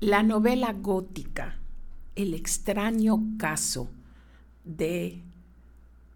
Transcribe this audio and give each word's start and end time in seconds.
La 0.00 0.22
novela 0.22 0.74
gótica, 0.74 1.58
El 2.16 2.34
extraño 2.34 3.18
caso 3.38 3.88
de 4.62 5.22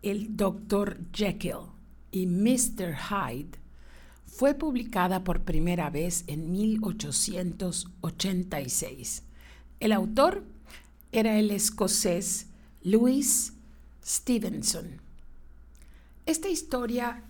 el 0.03 0.37
Dr. 0.37 0.99
Jekyll 1.15 1.71
y 2.13 2.27
Mr. 2.27 2.95
Hyde, 2.95 3.59
fue 4.27 4.53
publicada 4.53 5.25
por 5.25 5.45
primera 5.45 5.89
vez 5.89 6.25
en 6.27 6.53
1886. 6.53 9.23
El 9.81 9.93
autor 9.93 10.45
era 11.11 11.39
el 11.39 11.51
escocés 11.51 12.49
Louis 12.83 13.55
Stevenson. 14.05 15.01
Esta 16.27 16.51
historia 16.51 17.23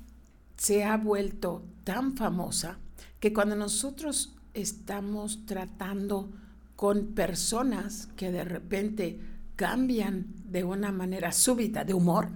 se 0.57 0.83
ha 0.83 0.97
vuelto 0.97 1.63
tan 1.85 2.17
famosa 2.17 2.81
que 3.21 3.33
cuando 3.33 3.55
nosotros 3.55 4.35
estamos 4.53 5.47
tratando 5.47 6.33
con 6.81 7.09
personas 7.09 8.09
que 8.17 8.33
de 8.33 8.43
repente 8.43 9.21
cambian 9.55 10.29
de 10.47 10.65
una 10.65 10.91
manera 10.91 11.31
súbita 11.31 11.85
de 11.85 11.93
humor. 11.93 12.31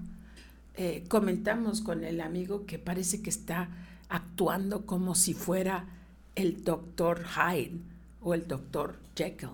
Eh, 0.75 1.05
comentamos 1.09 1.81
con 1.81 2.05
el 2.05 2.21
amigo 2.21 2.67
que 2.67 2.79
parece 2.79 3.23
que 3.23 3.31
está 3.31 3.71
actuando 4.11 4.85
como 4.85 5.15
si 5.15 5.33
fuera 5.33 5.87
el 6.35 6.63
doctor 6.63 7.25
Hyde 7.25 7.81
o 8.21 8.35
el 8.35 8.47
doctor 8.47 8.99
Jekyll. 9.17 9.49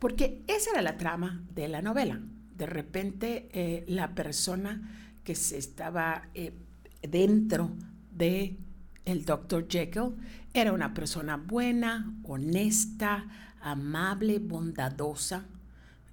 Porque 0.00 0.42
esa 0.48 0.72
era 0.72 0.82
la 0.82 0.98
trama 0.98 1.44
de 1.54 1.68
la 1.68 1.80
novela. 1.80 2.20
De 2.56 2.66
repente 2.66 3.48
eh, 3.52 3.84
la 3.86 4.16
persona 4.16 4.90
que 5.22 5.36
se 5.36 5.56
estaba 5.56 6.30
eh, 6.34 6.52
dentro 7.00 7.70
de 8.10 8.56
el 9.04 9.24
doctor 9.24 9.68
Jekyll 9.68 10.16
era 10.52 10.72
una 10.72 10.94
persona 10.94 11.36
buena, 11.36 12.14
honesta, 12.24 13.26
amable, 13.60 14.38
bondadosa, 14.38 15.44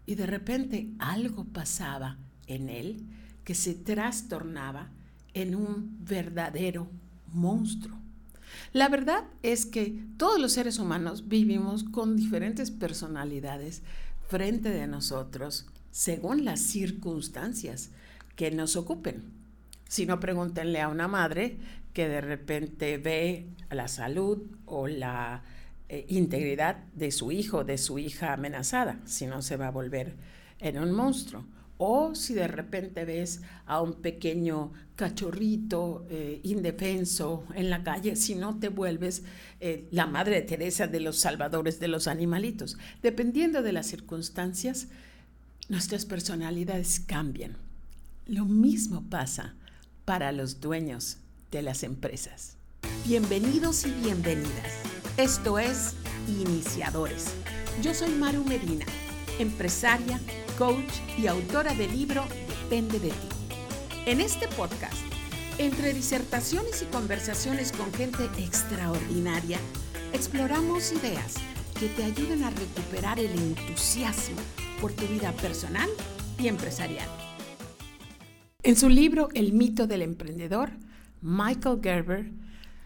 y 0.06 0.16
de 0.16 0.26
repente 0.26 0.90
algo 1.00 1.46
pasaba 1.46 2.18
en 2.48 2.70
él 2.70 3.06
que 3.44 3.56
se 3.56 3.74
trastornaba 3.74 4.90
en 5.34 5.56
un 5.56 5.98
verdadero 6.06 6.90
monstruo. 7.34 7.98
La 8.74 8.90
verdad 8.90 9.26
es 9.44 9.66
que 9.66 10.04
todos 10.18 10.40
los 10.40 10.54
seres 10.54 10.80
humanos 10.80 11.28
vivimos 11.28 11.84
con 11.84 12.16
diferentes 12.16 12.72
personalidades 12.72 13.82
frente 14.28 14.70
de 14.70 14.88
nosotros 14.88 15.68
según 15.92 16.46
las 16.46 16.60
circunstancias 16.60 17.92
que 18.36 18.52
nos 18.52 18.76
ocupen. 18.76 19.37
Si 19.88 20.06
no, 20.06 20.20
pregúntenle 20.20 20.82
a 20.82 20.90
una 20.90 21.08
madre 21.08 21.58
que 21.94 22.08
de 22.08 22.22
repente 22.22 22.98
ve 22.98 23.48
la 23.72 23.88
salud 23.88 24.40
o 24.66 24.88
la 24.88 25.44
eh, 25.90 26.06
integridad 26.10 26.84
de 26.94 27.12
su 27.12 27.32
hijo, 27.32 27.64
de 27.64 27.78
su 27.78 27.98
hija 27.98 28.34
amenazada, 28.34 29.00
si 29.06 29.26
no 29.26 29.42
se 29.42 29.58
va 29.58 29.68
a 29.68 29.72
volver 29.72 30.16
en 30.60 30.78
un 30.78 30.92
monstruo. 30.92 31.46
O 31.80 32.16
si 32.16 32.34
de 32.34 32.48
repente 32.48 33.06
ves 33.06 33.42
a 33.66 33.82
un 33.82 33.94
pequeño 34.02 34.74
cachorrito 34.96 36.06
eh, 36.10 36.42
indefenso 36.44 37.46
en 37.54 37.70
la 37.70 37.84
calle, 37.84 38.16
si 38.16 38.36
no 38.36 38.60
te 38.60 38.70
vuelves 38.70 39.24
eh, 39.60 39.88
la 39.92 40.08
Madre 40.08 40.42
Teresa 40.42 40.88
de 40.88 41.00
los 41.00 41.18
salvadores 41.18 41.80
de 41.80 41.88
los 41.88 42.08
animalitos. 42.08 42.78
Dependiendo 43.02 43.62
de 43.62 43.74
las 43.74 43.86
circunstancias, 43.86 44.88
nuestras 45.70 46.06
personalidades 46.06 47.00
cambian. 47.00 47.58
Lo 48.26 48.46
mismo 48.46 49.04
pasa 49.10 49.56
para 50.08 50.32
los 50.32 50.62
dueños 50.62 51.18
de 51.52 51.62
las 51.62 51.84
empresas. 51.84 52.56
Bienvenidos 53.06 53.86
y 53.86 53.92
bienvenidas. 53.92 54.72
Esto 55.18 55.60
es 55.60 55.96
Iniciadores. 56.30 57.34
Yo 57.82 57.94
soy 57.94 58.12
Maru 58.12 58.46
Medina, 58.46 58.86
empresaria, 59.38 60.18
coach 60.58 60.94
y 61.18 61.28
autora 61.28 61.74
del 61.74 61.92
libro 61.92 62.24
Depende 62.48 63.02
de 63.02 63.10
ti. 63.10 63.28
En 64.06 64.22
este 64.22 64.48
podcast, 64.48 64.96
entre 65.58 65.94
disertaciones 65.94 66.84
y 66.84 66.86
conversaciones 66.86 67.74
con 67.74 67.94
gente 67.94 68.30
extraordinaria, 68.38 69.60
exploramos 70.14 70.94
ideas 70.94 71.36
que 71.78 71.90
te 71.90 72.06
ayuden 72.06 72.46
a 72.46 72.50
recuperar 72.52 73.20
el 73.20 73.32
entusiasmo 73.34 74.38
por 74.80 74.94
tu 74.94 75.06
vida 75.08 75.34
personal 75.34 75.90
y 76.40 76.48
empresarial. 76.48 77.10
En 78.68 78.76
su 78.76 78.90
libro 78.90 79.30
El 79.34 79.54
mito 79.54 79.88
del 79.88 80.02
emprendedor, 80.02 80.72
Michael 81.22 81.80
Gerber 81.82 82.34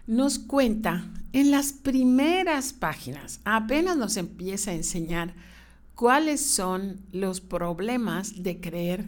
nos 0.06 0.38
cuenta 0.38 1.12
en 1.34 1.50
las 1.50 1.74
primeras 1.74 2.72
páginas, 2.72 3.42
apenas 3.46 3.98
nos 3.98 4.16
empieza 4.16 4.70
a 4.70 4.76
enseñar 4.76 5.34
cuáles 5.96 6.46
son 6.46 7.02
los 7.12 7.42
problemas 7.42 8.44
de 8.44 8.62
creer 8.62 9.06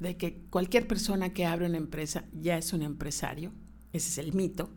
de 0.00 0.16
que 0.16 0.42
cualquier 0.50 0.88
persona 0.88 1.32
que 1.32 1.46
abre 1.46 1.66
una 1.66 1.76
empresa 1.76 2.24
ya 2.32 2.58
es 2.58 2.72
un 2.72 2.82
empresario, 2.82 3.52
ese 3.92 4.08
es 4.08 4.18
el 4.18 4.32
mito, 4.32 4.68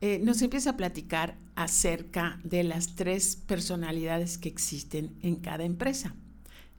eh, 0.00 0.18
nos 0.18 0.42
empieza 0.42 0.70
a 0.70 0.76
platicar 0.76 1.36
acerca 1.54 2.40
de 2.42 2.64
las 2.64 2.96
tres 2.96 3.36
personalidades 3.36 4.36
que 4.36 4.48
existen 4.48 5.14
en 5.22 5.36
cada 5.36 5.62
empresa. 5.62 6.12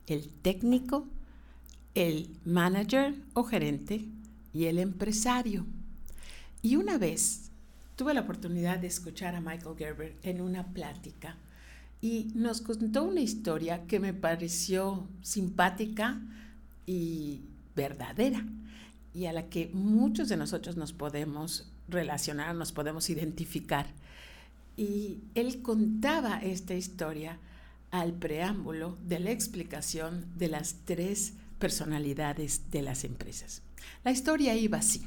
El 0.06 0.28
técnico, 0.28 1.06
el 1.94 2.30
manager 2.44 3.14
o 3.34 3.44
gerente 3.44 4.04
y 4.52 4.66
el 4.66 4.78
empresario. 4.78 5.66
Y 6.62 6.76
una 6.76 6.98
vez 6.98 7.50
tuve 7.96 8.14
la 8.14 8.22
oportunidad 8.22 8.78
de 8.78 8.86
escuchar 8.86 9.34
a 9.34 9.40
Michael 9.40 9.76
Gerber 9.76 10.16
en 10.22 10.40
una 10.40 10.72
plática 10.72 11.36
y 12.00 12.32
nos 12.34 12.60
contó 12.60 13.04
una 13.04 13.20
historia 13.20 13.86
que 13.86 14.00
me 14.00 14.12
pareció 14.12 15.06
simpática 15.22 16.20
y 16.86 17.42
verdadera 17.76 18.44
y 19.14 19.26
a 19.26 19.32
la 19.32 19.48
que 19.48 19.70
muchos 19.72 20.28
de 20.28 20.36
nosotros 20.36 20.76
nos 20.76 20.92
podemos 20.92 21.70
relacionar, 21.88 22.54
nos 22.54 22.72
podemos 22.72 23.10
identificar. 23.10 23.86
Y 24.76 25.18
él 25.34 25.62
contaba 25.62 26.38
esta 26.38 26.74
historia 26.74 27.38
al 27.90 28.14
preámbulo 28.14 28.96
de 29.06 29.20
la 29.20 29.30
explicación 29.30 30.26
de 30.36 30.48
las 30.48 30.76
tres 30.86 31.34
personalidades 31.62 32.72
de 32.72 32.82
las 32.82 33.04
empresas. 33.04 33.62
La 34.02 34.10
historia 34.10 34.56
iba 34.56 34.78
así 34.78 35.06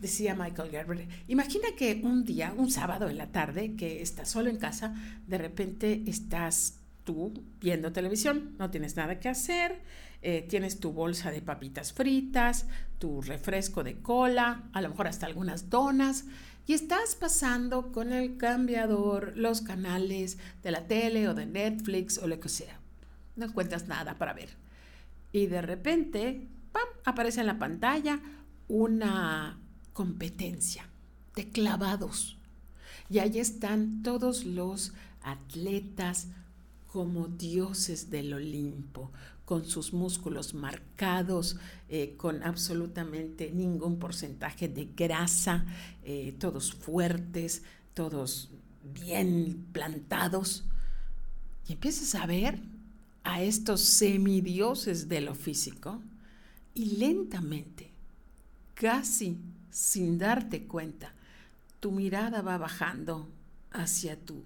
decía 0.00 0.34
Michael 0.34 0.70
Gerber, 0.70 1.08
imagina 1.28 1.68
que 1.76 2.00
un 2.02 2.24
día, 2.24 2.54
un 2.56 2.70
sábado 2.70 3.10
en 3.10 3.18
la 3.18 3.32
tarde, 3.32 3.76
que 3.76 4.00
estás 4.00 4.30
solo 4.30 4.48
en 4.48 4.56
casa, 4.56 4.94
de 5.26 5.36
repente 5.36 6.04
estás 6.06 6.78
tú 7.04 7.34
viendo 7.60 7.92
televisión, 7.92 8.56
no 8.58 8.70
tienes 8.70 8.96
nada 8.96 9.20
que 9.20 9.28
hacer, 9.28 9.82
eh, 10.22 10.46
tienes 10.48 10.80
tu 10.80 10.92
bolsa 10.92 11.30
de 11.30 11.42
papitas 11.42 11.92
fritas, 11.92 12.66
tu 12.98 13.20
refresco 13.20 13.84
de 13.84 14.00
cola, 14.00 14.70
a 14.72 14.80
lo 14.80 14.88
mejor 14.88 15.06
hasta 15.06 15.26
algunas 15.26 15.68
donas, 15.68 16.24
y 16.66 16.72
estás 16.72 17.14
pasando 17.14 17.92
con 17.92 18.12
el 18.12 18.38
cambiador 18.38 19.32
los 19.36 19.60
canales 19.60 20.38
de 20.62 20.70
la 20.70 20.86
tele 20.86 21.28
o 21.28 21.34
de 21.34 21.44
Netflix 21.44 22.16
o 22.16 22.26
lo 22.26 22.40
que 22.40 22.48
sea. 22.48 22.78
No 23.36 23.46
encuentras 23.46 23.86
nada 23.86 24.16
para 24.16 24.32
ver. 24.32 24.48
Y 25.32 25.46
de 25.46 25.62
repente, 25.62 26.48
¡pam!, 26.72 26.86
aparece 27.04 27.40
en 27.40 27.46
la 27.46 27.58
pantalla 27.58 28.20
una 28.68 29.58
competencia 29.92 30.88
de 31.34 31.48
clavados. 31.48 32.36
Y 33.08 33.18
ahí 33.18 33.38
están 33.38 34.02
todos 34.02 34.44
los 34.44 34.92
atletas 35.22 36.28
como 36.86 37.28
dioses 37.28 38.10
del 38.10 38.32
Olimpo, 38.32 39.12
con 39.44 39.64
sus 39.64 39.92
músculos 39.92 40.54
marcados, 40.54 41.56
eh, 41.88 42.14
con 42.16 42.42
absolutamente 42.42 43.50
ningún 43.52 43.98
porcentaje 43.98 44.68
de 44.68 44.90
grasa, 44.96 45.66
eh, 46.04 46.36
todos 46.38 46.72
fuertes, 46.72 47.62
todos 47.94 48.50
bien 48.82 49.66
plantados. 49.72 50.64
Y 51.66 51.72
empiezas 51.72 52.14
a 52.14 52.26
ver 52.26 52.60
a 53.24 53.42
estos 53.42 53.80
semidioses 53.80 55.08
de 55.08 55.20
lo 55.20 55.34
físico 55.34 56.00
y 56.74 56.96
lentamente, 56.96 57.90
casi 58.74 59.38
sin 59.70 60.18
darte 60.18 60.64
cuenta, 60.64 61.12
tu 61.80 61.92
mirada 61.92 62.42
va 62.42 62.58
bajando 62.58 63.28
hacia 63.70 64.18
tu 64.18 64.42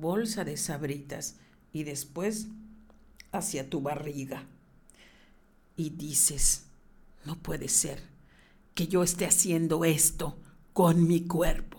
bolsa 0.00 0.44
de 0.44 0.56
sabritas 0.56 1.36
y 1.72 1.84
después 1.84 2.48
hacia 3.32 3.68
tu 3.68 3.80
barriga. 3.80 4.44
Y 5.76 5.90
dices, 5.90 6.64
no 7.24 7.36
puede 7.36 7.68
ser 7.68 8.02
que 8.74 8.88
yo 8.88 9.02
esté 9.02 9.26
haciendo 9.26 9.84
esto 9.84 10.38
con 10.72 11.06
mi 11.06 11.22
cuerpo 11.22 11.75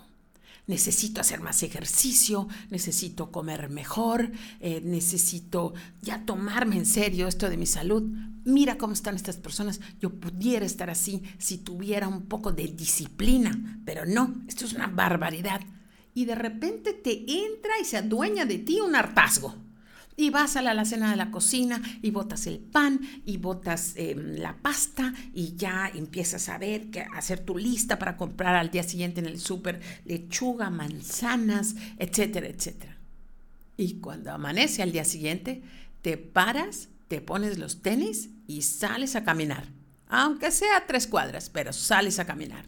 necesito 0.68 1.22
hacer 1.22 1.42
más 1.42 1.64
ejercicio, 1.64 2.48
necesito 2.70 3.32
comer 3.32 3.70
mejor, 3.70 4.32
eh, 4.60 4.82
necesito 4.84 5.74
ya 6.02 6.26
tomarme 6.26 6.76
en 6.76 6.86
serio 6.86 7.28
esto 7.28 7.50
de 7.50 7.58
mi 7.58 7.66
salud. 7.66 8.04
Mira 8.44 8.78
cómo 8.78 8.94
están 8.94 9.16
estas 9.16 9.38
personas. 9.38 9.80
Yo 10.00 10.12
pudiera 10.20 10.66
estar 10.66 10.90
así 10.90 11.24
si 11.38 11.58
tuviera 11.58 12.08
un 12.08 12.28
poco 12.28 12.52
de 12.52 12.68
disciplina, 12.68 13.82
pero 13.86 14.06
no, 14.06 14.36
esto 14.48 14.66
es 14.66 14.74
una 14.74 14.88
barbaridad. 14.88 15.62
y 16.14 16.26
de 16.26 16.34
repente 16.34 16.94
te 16.94 17.12
entra 17.32 17.74
y 17.80 17.86
se 17.86 17.98
adueña 17.98 18.44
de 18.46 18.58
ti 18.58 18.80
un 18.80 18.96
hartazgo. 18.96 19.67
Y 20.20 20.32
vas 20.32 20.56
a 20.56 20.64
la 20.64 20.72
alacena 20.72 21.12
de 21.12 21.16
la 21.16 21.30
cocina 21.30 21.80
y 22.02 22.10
botas 22.10 22.48
el 22.48 22.58
pan 22.58 23.00
y 23.24 23.38
botas 23.38 23.94
em, 23.96 24.38
la 24.38 24.58
pasta 24.58 25.14
y 25.32 25.56
ya 25.56 25.88
empiezas 25.94 26.50
a 26.50 26.58
ver, 26.58 26.90
que, 26.90 27.02
hacer 27.14 27.42
tu 27.42 27.56
lista 27.56 28.00
para 28.00 28.18
comprar 28.18 28.56
al 28.56 28.72
día 28.72 28.82
siguiente 28.82 29.20
en 29.20 29.28
el 29.28 29.40
súper 29.40 29.80
lechuga, 30.06 30.72
manzanas, 30.72 31.76
etcétera, 32.00 32.48
etcétera. 32.48 32.98
Y 33.78 34.00
cuando 34.00 34.32
amanece 34.32 34.82
al 34.82 34.92
día 34.92 35.06
siguiente, 35.06 35.62
te 36.02 36.18
paras, 36.18 36.90
te 37.08 37.22
pones 37.22 37.60
los 37.60 37.84
tenis 37.84 38.32
y 38.48 38.64
sales 38.64 39.16
a 39.16 39.24
caminar. 39.24 39.68
Aunque 40.08 40.50
sea 40.50 40.86
tres 40.88 41.06
cuadras, 41.06 41.52
pero 41.52 41.72
sales 41.72 42.18
a 42.18 42.26
caminar 42.26 42.66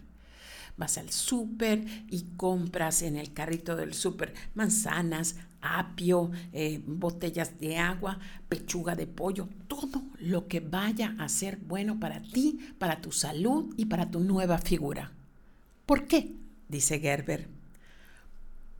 vas 0.79 0.97
al 0.97 1.11
súper 1.11 1.85
y 2.09 2.23
compras 2.37 3.01
en 3.01 3.17
el 3.17 3.33
carrito 3.33 3.75
del 3.75 3.93
súper 3.93 4.33
manzanas, 4.55 5.35
apio, 5.61 6.31
eh, 6.53 6.81
botellas 6.85 7.59
de 7.59 7.77
agua, 7.77 8.19
pechuga 8.47 8.95
de 8.95 9.07
pollo, 9.07 9.47
todo 9.67 10.03
lo 10.19 10.47
que 10.47 10.59
vaya 10.59 11.15
a 11.19 11.29
ser 11.29 11.57
bueno 11.57 11.99
para 11.99 12.21
ti, 12.21 12.59
para 12.77 13.01
tu 13.01 13.11
salud 13.11 13.73
y 13.77 13.85
para 13.85 14.09
tu 14.09 14.19
nueva 14.19 14.57
figura. 14.57 15.11
¿Por 15.85 16.07
qué? 16.07 16.35
dice 16.67 16.99
Gerber. 16.99 17.47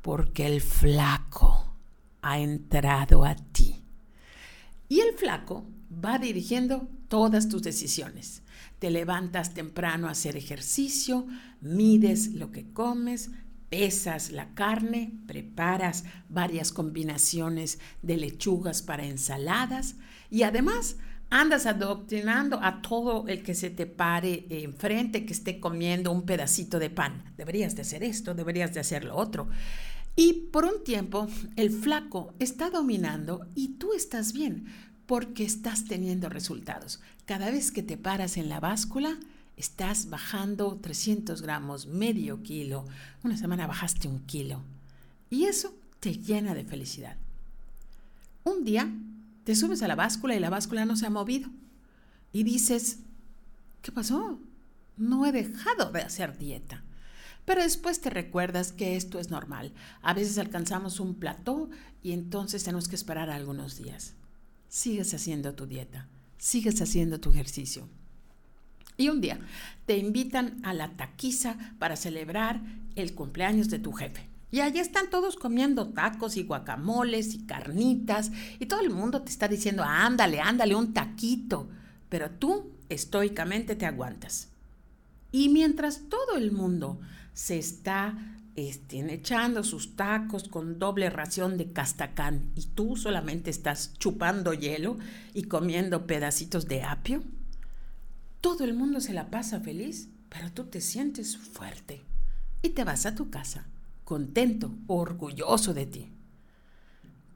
Porque 0.02 0.46
el 0.46 0.62
flaco 0.62 1.74
ha 2.22 2.40
entrado 2.40 3.26
a 3.26 3.36
ti. 3.36 3.76
Y 4.88 5.02
el 5.02 5.14
flaco 5.14 5.66
va 5.94 6.18
dirigiendo 6.18 6.88
todas 7.08 7.50
tus 7.50 7.64
decisiones. 7.64 8.42
Te 8.80 8.92
levantas 8.92 9.54
temprano 9.54 10.08
a 10.08 10.12
hacer 10.12 10.38
ejercicio, 10.38 11.28
mides 11.62 12.34
lo 12.34 12.52
que 12.52 12.72
comes, 12.72 13.32
pesas 13.70 14.32
la 14.32 14.54
carne, 14.54 15.14
preparas 15.28 16.04
varias 16.28 16.72
combinaciones 16.72 17.80
de 18.02 18.18
lechugas 18.18 18.82
para 18.82 19.06
ensaladas 19.06 19.96
y 20.30 20.44
además 20.44 20.98
andas 21.30 21.66
adoctrinando 21.66 22.60
a 22.62 22.82
todo 22.82 23.28
el 23.28 23.44
que 23.44 23.54
se 23.54 23.70
te 23.70 23.86
pare 23.86 24.48
enfrente, 24.50 25.26
que 25.26 25.34
esté 25.34 25.60
comiendo 25.60 26.12
un 26.12 26.24
pedacito 26.24 26.80
de 26.80 26.90
pan. 26.90 27.24
Deberías 27.38 27.76
de 27.76 27.84
hacer 27.84 28.04
esto, 28.04 28.34
deberías 28.34 28.74
de 28.74 28.80
hacer 28.80 29.04
lo 29.04 29.16
otro. 29.16 29.48
Y 30.16 30.50
por 30.52 30.66
un 30.66 30.84
tiempo 30.84 31.28
el 31.56 31.70
flaco 31.70 32.34
está 32.40 32.70
dominando 32.70 33.46
y 33.56 33.76
tú 33.76 33.94
estás 33.94 34.34
bien 34.34 34.66
porque 35.06 35.44
estás 35.44 35.86
teniendo 35.86 36.30
resultados. 36.30 37.00
Cada 37.26 37.52
vez 37.52 37.72
que 37.72 37.84
te 37.84 37.98
paras 37.98 38.38
en 38.38 38.50
la 38.50 38.60
báscula, 38.60 39.18
estás 39.60 40.10
bajando 40.10 40.80
300 40.82 41.44
gramos, 41.44 41.86
medio 41.86 42.42
kilo. 42.42 42.86
Una 43.24 43.38
semana 43.38 43.68
bajaste 43.68 44.08
un 44.08 44.26
kilo. 44.26 44.64
Y 45.30 45.44
eso 45.44 45.76
te 46.00 46.18
llena 46.18 46.56
de 46.56 46.64
felicidad. 46.64 47.18
Un 48.44 48.64
día 48.64 48.92
te 49.44 49.56
subes 49.56 49.84
a 49.84 49.88
la 49.88 49.96
báscula 49.96 50.36
y 50.36 50.40
la 50.40 50.50
báscula 50.50 50.86
no 50.86 50.96
se 50.96 51.06
ha 51.06 51.12
movido. 51.12 51.50
Y 52.34 52.44
dices, 52.44 53.00
¿qué 53.82 53.92
pasó? 53.92 54.40
No 54.98 55.26
he 55.28 55.32
dejado 55.32 55.92
de 55.92 56.02
hacer 56.02 56.38
dieta. 56.38 56.84
Pero 57.46 57.62
después 57.62 58.02
te 58.02 58.10
recuerdas 58.10 58.72
que 58.72 58.96
esto 58.96 59.20
es 59.20 59.30
normal. 59.30 59.74
A 60.02 60.14
veces 60.14 60.38
alcanzamos 60.38 61.00
un 61.00 61.16
plató 61.16 61.70
y 62.02 62.14
entonces 62.14 62.64
tenemos 62.64 62.88
que 62.88 62.96
esperar 62.96 63.30
algunos 63.30 63.78
días 63.78 64.16
sigues 64.70 65.14
haciendo 65.14 65.56
tu 65.56 65.66
dieta, 65.66 66.08
sigues 66.38 66.82
haciendo 66.82 67.20
tu 67.20 67.32
ejercicio. 67.32 67.90
Y 69.00 69.08
un 69.08 69.22
día 69.22 69.40
te 69.86 69.98
invitan 69.98 70.60
a 70.64 70.74
la 70.74 70.90
taquiza 70.90 71.56
para 71.80 71.96
celebrar 71.96 72.62
el 72.96 73.16
cumpleaños 73.16 73.70
de 73.70 73.80
tu 73.80 73.94
jefe. 73.94 74.28
Y 74.52 74.60
allí 74.60 74.80
están 74.80 75.10
todos 75.10 75.38
comiendo 75.38 75.88
tacos 75.88 76.36
y 76.36 76.44
guacamoles 76.44 77.34
y 77.34 77.46
carnitas 77.46 78.32
y 78.60 78.66
todo 78.66 78.82
el 78.82 78.90
mundo 78.90 79.22
te 79.22 79.32
está 79.32 79.48
diciendo, 79.48 79.84
ándale, 79.86 80.42
ándale, 80.42 80.76
un 80.76 80.94
taquito. 80.94 81.70
Pero 82.10 82.30
tú 82.30 82.74
estoicamente 82.90 83.78
te 83.78 83.86
aguantas. 83.86 84.50
Y 85.32 85.48
mientras 85.48 86.10
todo 86.10 86.36
el 86.36 86.52
mundo 86.52 87.00
se 87.34 87.58
está 87.58 88.36
estén 88.56 89.10
echando 89.10 89.64
sus 89.64 89.96
tacos 89.96 90.50
con 90.50 90.78
doble 90.78 91.10
ración 91.10 91.58
de 91.58 91.72
castacán 91.72 92.52
y 92.56 92.66
tú 92.66 92.98
solamente 92.98 93.50
estás 93.50 93.94
chupando 93.98 94.54
hielo 94.54 94.98
y 95.34 95.44
comiendo 95.44 96.06
pedacitos 96.06 96.68
de 96.68 96.84
apio? 96.84 97.24
Todo 98.42 98.64
el 98.64 98.74
mundo 98.74 99.02
se 99.02 99.14
la 99.14 99.30
pasa 99.30 99.60
feliz, 99.60 100.08
pero 100.30 100.52
tú 100.52 100.66
te 100.66 100.80
sientes 100.80 101.38
fuerte 101.38 102.02
y 102.62 102.70
te 102.70 102.84
vas 102.84 103.06
a 103.06 103.16
tu 103.16 103.30
casa, 103.30 103.66
contento, 104.06 104.72
orgulloso 104.88 105.74
de 105.74 105.86
ti. 105.86 106.10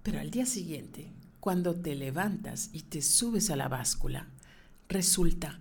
Pero 0.02 0.20
al 0.20 0.32
día 0.32 0.46
siguiente, 0.46 1.12
cuando 1.40 1.76
te 1.76 1.96
levantas 1.96 2.70
y 2.72 2.84
te 2.84 3.02
subes 3.02 3.50
a 3.50 3.58
la 3.58 3.68
báscula, 3.68 4.28
resulta 4.88 5.60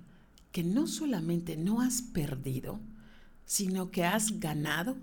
que 0.53 0.63
no 0.63 0.87
solamente 0.87 1.57
no 1.57 1.81
has 1.81 2.03
perdido, 2.03 2.79
sino 3.47 3.91
que 3.91 4.05
has 4.05 4.39
ganado 4.39 4.97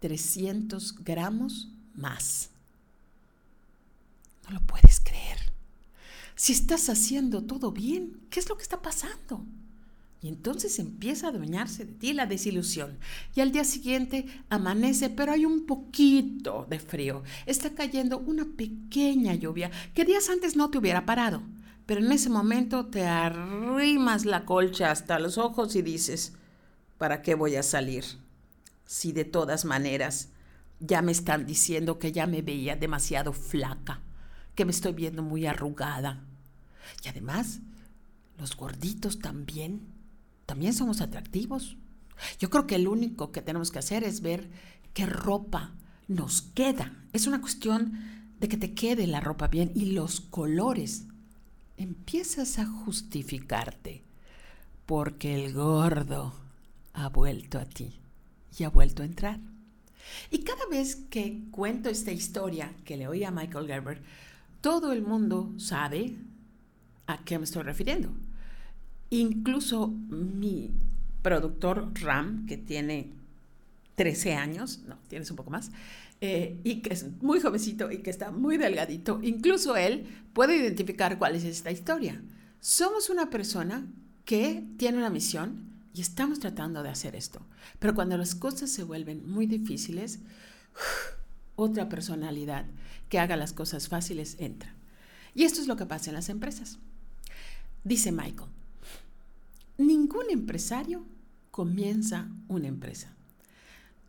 300 0.00 1.04
gramos 1.04 1.68
más. 1.94 2.50
No 4.44 4.54
lo 4.54 4.60
puedes 4.60 5.00
creer. 5.00 5.38
Si 6.36 6.52
estás 6.52 6.88
haciendo 6.88 7.44
todo 7.44 7.70
bien, 7.72 8.20
¿qué 8.30 8.40
es 8.40 8.48
lo 8.48 8.56
que 8.56 8.62
está 8.62 8.82
pasando? 8.82 9.44
Y 10.24 10.28
entonces 10.28 10.80
empieza 10.80 11.26
a 11.26 11.30
adueñarse 11.30 11.84
de 11.84 11.92
ti 11.92 12.12
la 12.14 12.26
desilusión. 12.26 12.98
Y 13.36 13.42
al 13.42 13.52
día 13.52 13.62
siguiente 13.62 14.26
amanece, 14.48 15.08
pero 15.08 15.30
hay 15.30 15.44
un 15.44 15.66
poquito 15.66 16.66
de 16.68 16.80
frío. 16.80 17.22
Está 17.46 17.70
cayendo 17.74 18.18
una 18.18 18.44
pequeña 18.56 19.34
lluvia 19.34 19.70
que 19.94 20.04
días 20.04 20.28
antes 20.28 20.56
no 20.56 20.70
te 20.70 20.78
hubiera 20.78 21.06
parado. 21.06 21.42
Pero 21.86 22.00
en 22.00 22.10
ese 22.10 22.30
momento 22.30 22.86
te 22.86 23.04
arrimas 23.04 24.24
la 24.24 24.44
colcha 24.44 24.90
hasta 24.90 25.20
los 25.20 25.38
ojos 25.38 25.76
y 25.76 25.82
dices, 25.82 26.32
¿para 26.98 27.22
qué 27.22 27.36
voy 27.36 27.54
a 27.54 27.62
salir? 27.62 28.04
si 28.86 29.12
de 29.12 29.24
todas 29.24 29.64
maneras 29.64 30.28
ya 30.80 31.02
me 31.02 31.12
están 31.12 31.46
diciendo 31.46 31.98
que 31.98 32.12
ya 32.12 32.26
me 32.26 32.42
veía 32.42 32.76
demasiado 32.76 33.32
flaca, 33.32 34.00
que 34.54 34.64
me 34.64 34.72
estoy 34.72 34.92
viendo 34.92 35.22
muy 35.22 35.46
arrugada. 35.46 36.24
Y 37.04 37.08
además, 37.08 37.60
los 38.38 38.56
gorditos 38.56 39.20
también, 39.20 39.93
también 40.46 40.72
somos 40.72 41.00
atractivos. 41.00 41.76
Yo 42.38 42.50
creo 42.50 42.66
que 42.66 42.78
lo 42.78 42.92
único 42.92 43.32
que 43.32 43.42
tenemos 43.42 43.70
que 43.70 43.78
hacer 43.78 44.04
es 44.04 44.20
ver 44.20 44.50
qué 44.92 45.06
ropa 45.06 45.74
nos 46.08 46.42
queda. 46.42 46.92
Es 47.12 47.26
una 47.26 47.40
cuestión 47.40 47.98
de 48.38 48.48
que 48.48 48.56
te 48.56 48.74
quede 48.74 49.06
la 49.06 49.20
ropa 49.20 49.48
bien 49.48 49.72
y 49.74 49.92
los 49.92 50.20
colores. 50.20 51.06
Empiezas 51.76 52.58
a 52.58 52.66
justificarte 52.66 54.04
porque 54.86 55.44
el 55.44 55.52
gordo 55.52 56.34
ha 56.92 57.08
vuelto 57.08 57.58
a 57.58 57.64
ti 57.64 58.00
y 58.56 58.64
ha 58.64 58.70
vuelto 58.70 59.02
a 59.02 59.06
entrar. 59.06 59.40
Y 60.30 60.40
cada 60.40 60.66
vez 60.70 60.96
que 60.96 61.44
cuento 61.50 61.88
esta 61.88 62.12
historia 62.12 62.72
que 62.84 62.96
le 62.96 63.08
oí 63.08 63.24
a 63.24 63.30
Michael 63.30 63.66
Gerber, 63.66 64.02
todo 64.60 64.92
el 64.92 65.02
mundo 65.02 65.52
sabe 65.58 66.16
a 67.06 67.24
qué 67.24 67.38
me 67.38 67.44
estoy 67.44 67.62
refiriendo. 67.62 68.14
Incluso 69.14 69.88
mi 70.08 70.72
productor 71.22 71.92
Ram, 72.00 72.46
que 72.46 72.56
tiene 72.56 73.12
13 73.94 74.34
años, 74.34 74.80
no, 74.88 74.98
tienes 75.06 75.30
un 75.30 75.36
poco 75.36 75.50
más, 75.50 75.70
eh, 76.20 76.58
y 76.64 76.82
que 76.82 76.94
es 76.94 77.06
muy 77.22 77.38
jovencito 77.40 77.92
y 77.92 77.98
que 77.98 78.10
está 78.10 78.32
muy 78.32 78.56
delgadito, 78.56 79.20
incluso 79.22 79.76
él 79.76 80.08
puede 80.32 80.56
identificar 80.56 81.16
cuál 81.16 81.36
es 81.36 81.44
esta 81.44 81.70
historia. 81.70 82.20
Somos 82.58 83.08
una 83.08 83.30
persona 83.30 83.86
que 84.24 84.64
tiene 84.78 84.98
una 84.98 85.10
misión, 85.10 85.72
y 85.94 86.00
estamos 86.00 86.40
tratando 86.40 86.82
de 86.82 86.88
hacer 86.88 87.14
esto. 87.14 87.40
Pero 87.78 87.94
cuando 87.94 88.18
las 88.18 88.34
cosas 88.34 88.68
se 88.68 88.82
vuelven 88.82 89.30
muy 89.30 89.46
difíciles, 89.46 90.18
otra 91.54 91.88
personalidad 91.88 92.66
que 93.08 93.20
haga 93.20 93.36
las 93.36 93.52
cosas 93.52 93.86
fáciles 93.86 94.34
entra. 94.40 94.74
Y 95.36 95.44
esto 95.44 95.60
es 95.60 95.68
lo 95.68 95.76
que 95.76 95.86
pasa 95.86 96.10
en 96.10 96.16
las 96.16 96.30
empresas. 96.30 96.78
Dice 97.84 98.10
Michael, 98.10 98.50
ningún 99.78 100.30
empresario 100.30 101.04
comienza 101.50 102.28
una 102.48 102.68
empresa. 102.68 103.14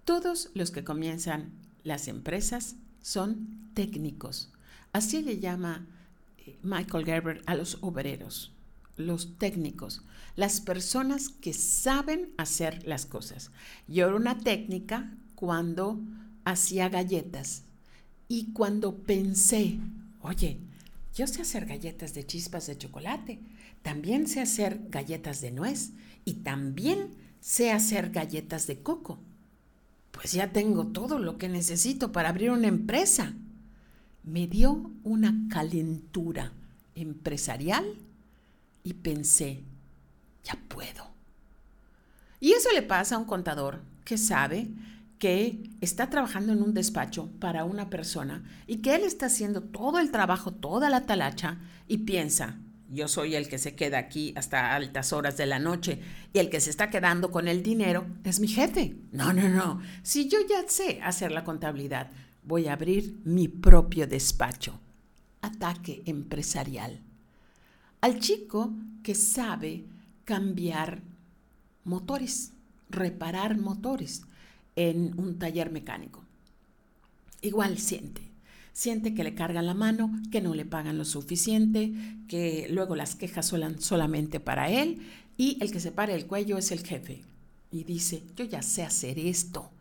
Todos 0.04 0.50
los 0.54 0.72
que 0.72 0.84
comienzan 0.84 1.52
las 1.84 2.08
empresas 2.08 2.76
son 3.02 3.70
técnicos. 3.74 4.52
Así 4.94 5.22
le 5.22 5.40
llama 5.40 5.86
eh, 6.40 6.58
Michael 6.64 7.06
Gerber 7.06 7.42
a 7.46 7.56
los 7.56 7.78
obreros 7.82 8.56
los 8.98 9.38
técnicos, 9.38 10.02
las 10.36 10.62
personas 10.62 11.30
que 11.30 11.54
saben 11.54 12.34
hacer 12.38 12.86
las 12.88 13.06
cosas. 13.06 13.52
Yo 13.88 14.08
era 14.08 14.16
una 14.16 14.38
técnica 14.38 15.12
cuando 15.36 16.00
hacía 16.46 16.90
galletas 16.90 17.64
y 18.28 18.52
cuando 18.54 18.96
pensé, 18.98 19.80
oye, 20.22 20.60
yo 21.16 21.26
sé 21.28 21.42
hacer 21.42 21.66
galletas 21.66 22.14
de 22.14 22.28
chispas 22.28 22.68
de 22.68 22.78
chocolate, 22.78 23.40
también 23.82 24.28
sé 24.28 24.42
hacer 24.42 24.82
galletas 24.90 25.40
de 25.40 25.52
nuez 25.52 25.92
y 26.26 26.36
también 26.36 27.16
sé 27.40 27.72
hacer 27.72 28.12
galletas 28.12 28.68
de 28.68 28.82
coco. 28.84 29.20
pues 30.12 30.32
ya 30.32 30.54
tengo 30.54 30.88
todo 30.88 31.20
lo 31.20 31.38
que 31.38 31.50
necesito 31.50 32.14
para 32.14 32.30
abrir 32.30 32.50
una 32.52 32.68
empresa. 32.68 33.34
Me 34.24 34.48
dio 34.48 34.92
una 35.04 35.36
calentura 35.50 36.54
empresarial 36.96 37.86
y 38.84 38.94
pensé, 38.94 39.62
ya 40.44 40.58
puedo. 40.70 41.10
Y 42.40 42.54
eso 42.54 42.70
le 42.74 42.82
pasa 42.82 43.16
a 43.16 43.18
un 43.18 43.26
contador 43.26 43.82
que 44.06 44.18
sabe 44.18 44.70
está 45.82 46.10
trabajando 46.10 46.54
en 46.54 46.62
un 46.62 46.74
despacho 46.74 47.30
para 47.40 47.66
una 47.66 47.90
persona 47.90 48.44
y 48.68 48.78
que 48.78 48.96
él 48.96 49.04
está 49.04 49.26
haciendo 49.26 49.62
todo 49.62 50.00
el 50.00 50.12
trabajo, 50.12 50.52
toda 50.52 50.90
la 50.90 51.06
talacha 51.06 51.58
y 51.88 52.00
piensa, 52.00 52.60
yo 52.92 53.08
soy 53.08 53.36
el 53.36 53.50
que 53.50 53.58
se 53.58 53.76
queda 53.76 53.98
aquí 53.98 54.34
hasta 54.38 54.76
altas 54.76 55.14
horas 55.14 55.38
de 55.38 55.48
la 55.48 55.58
noche 55.58 56.00
y 56.34 56.40
el 56.40 56.50
que 56.50 56.62
se 56.62 56.70
está 56.70 56.90
quedando 56.90 57.32
con 57.32 57.48
el 57.48 57.64
dinero 57.64 58.06
es 58.24 58.40
mi 58.40 58.48
jefe. 58.48 58.96
No, 59.12 59.34
no, 59.34 59.50
no. 59.50 59.82
Si 60.04 60.30
yo 60.30 60.38
ya 60.48 60.68
sé 60.68 61.02
hacer 61.02 61.32
la 61.32 61.44
contabilidad, 61.44 62.12
voy 62.44 62.68
a 62.68 62.74
abrir 62.74 63.20
mi 63.24 63.48
propio 63.48 64.08
despacho. 64.08 64.80
Ataque 65.42 66.04
empresarial. 66.06 67.00
Al 68.02 68.20
chico 68.20 68.74
que 69.02 69.16
sabe 69.16 69.86
cambiar 70.24 71.02
motores, 71.84 72.52
reparar 72.90 73.58
motores 73.58 74.24
en 74.76 75.18
un 75.20 75.40
taller 75.40 75.72
mecánico. 75.72 76.24
Igual 77.42 77.78
siente, 77.78 78.22
siente 78.74 79.14
que 79.14 79.24
le 79.24 79.36
cargan 79.36 79.66
la 79.66 79.74
mano, 79.74 80.12
que 80.32 80.42
no 80.42 80.54
le 80.54 80.66
pagan 80.66 80.98
lo 80.98 81.06
suficiente, 81.06 81.94
que 82.28 82.68
luego 82.70 82.96
las 82.96 83.16
quejas 83.16 83.48
son 83.48 83.82
solamente 83.82 84.40
para 84.40 84.70
él 84.70 85.02
y 85.38 85.58
el 85.62 85.72
que 85.72 85.80
se 85.80 85.92
para 85.92 86.14
el 86.14 86.28
cuello 86.28 86.58
es 86.58 86.72
el 86.72 86.86
jefe. 86.86 87.24
Y 87.72 87.84
dice, 87.84 88.24
yo 88.36 88.46
ya 88.46 88.62
sé 88.62 88.84
hacer 88.84 89.20
esto, 89.20 89.72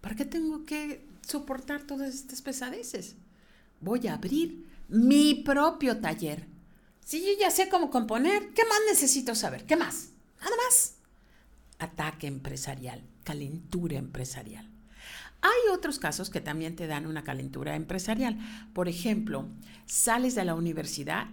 ¿para 0.00 0.14
qué 0.14 0.24
tengo 0.24 0.64
que 0.64 1.06
soportar 1.26 1.86
todas 1.86 2.14
estas 2.14 2.42
pesadeces? 2.42 3.16
Voy 3.80 4.06
a 4.06 4.14
abrir 4.14 4.66
mi 4.88 5.34
propio 5.34 5.98
taller. 5.98 6.46
Si 7.04 7.20
yo 7.20 7.32
ya 7.38 7.50
sé 7.50 7.68
cómo 7.68 7.90
componer, 7.90 8.50
¿qué 8.54 8.64
más 8.64 8.78
necesito 8.88 9.34
saber? 9.34 9.66
¿Qué 9.66 9.76
más? 9.76 10.08
Nada 10.40 10.56
más. 10.68 10.93
Ataque 11.84 12.26
empresarial 12.26 13.02
calentura 13.24 13.96
empresarial. 13.96 14.70
Hay 15.40 15.72
otros 15.74 15.98
casos 15.98 16.30
que 16.30 16.40
también 16.40 16.76
te 16.76 16.86
dan 16.86 17.06
una 17.06 17.24
calentura 17.24 17.74
empresarial. 17.74 18.38
Por 18.72 18.88
ejemplo, 18.88 19.48
sales 19.86 20.34
de 20.34 20.44
la 20.44 20.54
universidad 20.54 21.26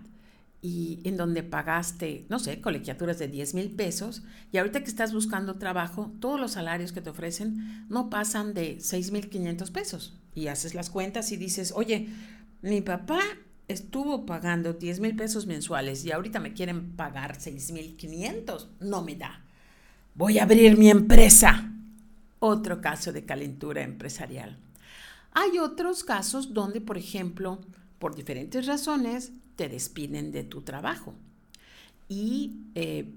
y 0.61 0.99
en 1.05 1.17
donde 1.17 1.43
pagaste, 1.43 2.25
no 2.29 2.39
sé, 2.39 2.59
colegiaturas 2.61 3.19
de 3.19 3.27
10 3.27 3.53
mil 3.53 3.71
pesos 3.71 4.23
y 4.51 4.57
ahorita 4.57 4.83
que 4.83 4.89
estás 4.89 5.13
buscando 5.13 5.57
trabajo, 5.57 6.11
todos 6.19 6.39
los 6.39 6.51
salarios 6.51 6.91
que 6.91 7.01
te 7.01 7.09
ofrecen 7.09 7.87
no 7.89 8.09
pasan 8.09 8.53
de 8.53 8.79
6 8.81 9.11
mil 9.11 9.29
500 9.29 9.71
pesos. 9.71 10.17
Y 10.33 10.47
haces 10.47 10.75
las 10.75 10.89
cuentas 10.89 11.31
y 11.31 11.37
dices, 11.37 11.73
oye, 11.75 12.09
mi 12.61 12.81
papá 12.81 13.21
estuvo 13.67 14.25
pagando 14.25 14.73
10 14.73 14.99
mil 14.99 15.15
pesos 15.15 15.45
mensuales 15.45 16.03
y 16.03 16.11
ahorita 16.11 16.41
me 16.41 16.53
quieren 16.53 16.97
pagar 16.97 17.39
6 17.39 17.71
mil 17.71 17.95
500, 17.95 18.71
no 18.81 19.01
me 19.01 19.15
da. 19.15 19.45
Voy 20.13 20.39
a 20.39 20.43
abrir 20.43 20.77
mi 20.77 20.89
empresa 20.89 21.71
otro 22.39 22.81
caso 22.81 23.13
de 23.13 23.23
calentura 23.23 23.81
empresarial. 23.81 24.57
Hay 25.31 25.59
otros 25.59 26.03
casos 26.03 26.53
donde, 26.53 26.81
por 26.81 26.97
ejemplo, 26.97 27.61
por 27.97 28.15
diferentes 28.15 28.65
razones, 28.65 29.31
te 29.55 29.69
despiden 29.69 30.31
de 30.31 30.43
tu 30.43 30.61
trabajo 30.61 31.13
y 32.09 32.57
eh, 32.75 33.09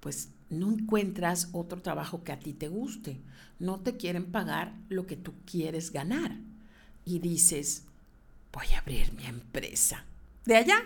pues 0.00 0.30
no 0.48 0.70
encuentras 0.72 1.50
otro 1.52 1.82
trabajo 1.82 2.24
que 2.24 2.32
a 2.32 2.38
ti 2.38 2.54
te 2.54 2.68
guste. 2.68 3.18
No 3.58 3.80
te 3.80 3.96
quieren 3.96 4.26
pagar 4.26 4.74
lo 4.88 5.06
que 5.06 5.16
tú 5.16 5.34
quieres 5.44 5.92
ganar. 5.92 6.36
Y 7.04 7.18
dices, 7.18 7.84
voy 8.52 8.66
a 8.74 8.78
abrir 8.78 9.12
mi 9.12 9.26
empresa. 9.26 10.04
De 10.46 10.56
allá, 10.56 10.82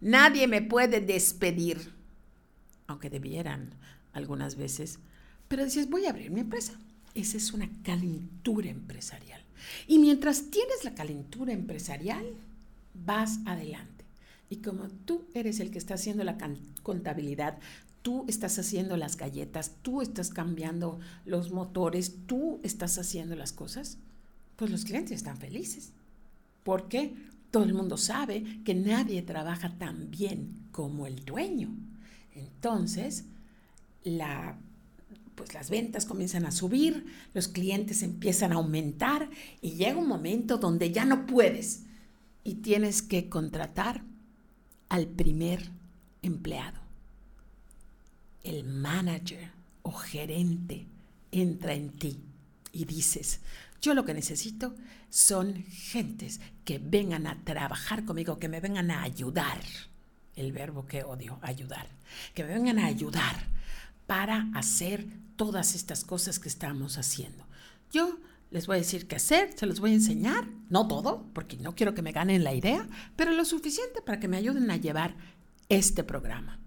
nadie 0.00 0.46
me 0.46 0.62
puede 0.62 1.00
despedir, 1.00 1.92
aunque 2.86 3.08
debieran 3.08 3.70
algunas 4.14 4.56
veces. 4.56 4.98
Pero 5.48 5.64
dices, 5.64 5.90
voy 5.90 6.06
a 6.06 6.10
abrir 6.10 6.30
mi 6.30 6.40
empresa. 6.40 6.72
Esa 7.14 7.36
es 7.36 7.52
una 7.52 7.68
calentura 7.82 8.70
empresarial. 8.70 9.40
Y 9.86 9.98
mientras 9.98 10.50
tienes 10.50 10.84
la 10.84 10.94
calentura 10.94 11.52
empresarial, 11.52 12.24
vas 12.94 13.38
adelante. 13.46 14.04
Y 14.50 14.56
como 14.56 14.88
tú 14.88 15.24
eres 15.34 15.60
el 15.60 15.70
que 15.70 15.78
está 15.78 15.94
haciendo 15.94 16.24
la 16.24 16.38
contabilidad, 16.82 17.58
tú 18.02 18.24
estás 18.28 18.58
haciendo 18.58 18.96
las 18.96 19.16
galletas, 19.16 19.72
tú 19.82 20.02
estás 20.02 20.30
cambiando 20.30 21.00
los 21.24 21.50
motores, 21.50 22.14
tú 22.26 22.60
estás 22.62 22.98
haciendo 22.98 23.36
las 23.36 23.52
cosas, 23.52 23.98
pues 24.56 24.70
los 24.70 24.84
clientes 24.84 25.16
están 25.16 25.38
felices. 25.38 25.92
¿Por 26.62 26.88
qué? 26.88 27.14
Todo 27.50 27.64
el 27.64 27.74
mundo 27.74 27.96
sabe 27.96 28.62
que 28.64 28.74
nadie 28.74 29.22
trabaja 29.22 29.78
tan 29.78 30.10
bien 30.10 30.66
como 30.70 31.06
el 31.06 31.24
dueño. 31.24 31.70
Entonces, 32.34 33.24
la 34.04 34.58
pues 35.34 35.52
las 35.52 35.70
ventas 35.70 36.06
comienzan 36.06 36.46
a 36.46 36.52
subir, 36.52 37.06
los 37.32 37.48
clientes 37.48 38.02
empiezan 38.02 38.52
a 38.52 38.56
aumentar 38.56 39.30
y 39.60 39.72
llega 39.72 39.98
un 39.98 40.08
momento 40.08 40.58
donde 40.58 40.92
ya 40.92 41.04
no 41.04 41.26
puedes 41.26 41.82
y 42.44 42.56
tienes 42.56 43.02
que 43.02 43.28
contratar 43.28 44.04
al 44.88 45.08
primer 45.08 45.70
empleado. 46.22 46.80
El 48.42 48.64
manager 48.64 49.50
o 49.82 49.92
gerente 49.92 50.86
entra 51.32 51.74
en 51.74 51.90
ti 51.90 52.20
y 52.72 52.84
dices, 52.84 53.40
yo 53.80 53.94
lo 53.94 54.04
que 54.04 54.14
necesito 54.14 54.74
son 55.08 55.64
gentes 55.64 56.40
que 56.64 56.78
vengan 56.78 57.26
a 57.26 57.42
trabajar 57.44 58.04
conmigo, 58.04 58.38
que 58.38 58.48
me 58.48 58.60
vengan 58.60 58.90
a 58.90 59.02
ayudar. 59.02 59.60
El 60.36 60.52
verbo 60.52 60.86
que 60.86 61.04
odio, 61.04 61.38
ayudar. 61.42 61.88
Que 62.34 62.44
me 62.44 62.54
vengan 62.54 62.78
a 62.78 62.86
ayudar 62.86 63.53
para 64.06 64.48
hacer 64.54 65.06
todas 65.36 65.74
estas 65.74 66.04
cosas 66.04 66.38
que 66.38 66.48
estamos 66.48 66.98
haciendo. 66.98 67.46
Yo 67.90 68.18
les 68.50 68.66
voy 68.66 68.76
a 68.76 68.78
decir 68.78 69.08
qué 69.08 69.16
hacer, 69.16 69.52
se 69.56 69.66
los 69.66 69.80
voy 69.80 69.90
a 69.90 69.94
enseñar, 69.94 70.48
no 70.70 70.86
todo, 70.86 71.26
porque 71.32 71.56
no 71.56 71.74
quiero 71.74 71.94
que 71.94 72.02
me 72.02 72.12
ganen 72.12 72.44
la 72.44 72.54
idea, 72.54 72.88
pero 73.16 73.32
lo 73.32 73.44
suficiente 73.44 74.00
para 74.00 74.20
que 74.20 74.28
me 74.28 74.36
ayuden 74.36 74.70
a 74.70 74.76
llevar 74.76 75.16
este 75.68 76.04
programa. 76.04 76.60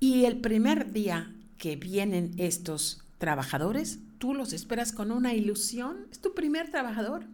Y 0.00 0.24
el 0.24 0.40
primer 0.40 0.92
día 0.92 1.34
que 1.56 1.74
vienen 1.76 2.32
estos 2.36 3.02
trabajadores, 3.18 3.98
tú 4.18 4.34
los 4.34 4.52
esperas 4.52 4.92
con 4.92 5.10
una 5.10 5.34
ilusión, 5.34 6.06
es 6.12 6.20
tu 6.20 6.34
primer 6.34 6.70
trabajador, 6.70 7.26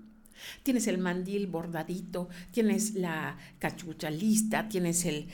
Tienes 0.62 0.86
el 0.86 0.98
mandil 0.98 1.46
bordadito, 1.46 2.28
tienes 2.50 2.94
la 2.94 3.36
cachucha 3.58 4.10
lista, 4.10 4.68
tienes 4.68 5.04
el, 5.04 5.28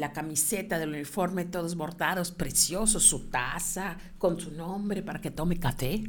la 0.00 0.12
camiseta 0.12 0.78
del 0.78 0.90
uniforme, 0.90 1.44
todos 1.44 1.74
bordados, 1.76 2.30
preciosos, 2.30 3.02
su 3.02 3.28
taza 3.30 3.96
con 4.18 4.40
su 4.40 4.50
nombre 4.52 5.02
para 5.02 5.20
que 5.20 5.30
tome 5.30 5.58
café. 5.58 6.04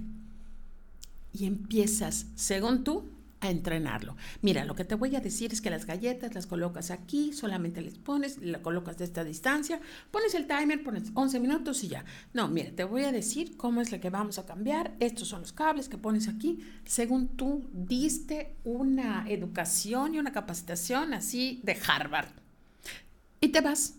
Y 1.33 1.45
empiezas, 1.45 2.27
según 2.35 2.83
tú, 2.83 3.09
a 3.41 3.49
entrenarlo. 3.49 4.15
Mira, 4.41 4.65
lo 4.65 4.75
que 4.75 4.85
te 4.85 4.95
voy 4.95 5.15
a 5.15 5.19
decir 5.19 5.51
es 5.51 5.61
que 5.61 5.71
las 5.71 5.85
galletas 5.85 6.33
las 6.33 6.45
colocas 6.45 6.91
aquí, 6.91 7.33
solamente 7.33 7.81
les 7.81 7.97
pones, 7.97 8.37
la 8.37 8.61
colocas 8.61 8.97
de 8.99 9.05
esta 9.05 9.23
distancia, 9.23 9.81
pones 10.11 10.35
el 10.35 10.47
timer, 10.47 10.83
pones 10.83 11.11
11 11.13 11.39
minutos 11.39 11.83
y 11.83 11.89
ya. 11.89 12.05
No, 12.33 12.47
mira, 12.47 12.71
te 12.71 12.83
voy 12.83 13.03
a 13.03 13.11
decir 13.11 13.57
cómo 13.57 13.81
es 13.81 13.91
la 13.91 13.99
que 13.99 14.11
vamos 14.11 14.37
a 14.37 14.45
cambiar. 14.45 14.95
Estos 14.99 15.27
son 15.27 15.41
los 15.41 15.51
cables 15.51 15.89
que 15.89 15.97
pones 15.97 16.27
aquí, 16.27 16.59
según 16.85 17.29
tú 17.29 17.67
diste 17.73 18.55
una 18.63 19.25
educación 19.27 20.13
y 20.13 20.19
una 20.19 20.31
capacitación 20.31 21.13
así 21.13 21.59
de 21.63 21.77
Harvard. 21.87 22.29
Y 23.41 23.49
te 23.49 23.61
vas 23.61 23.95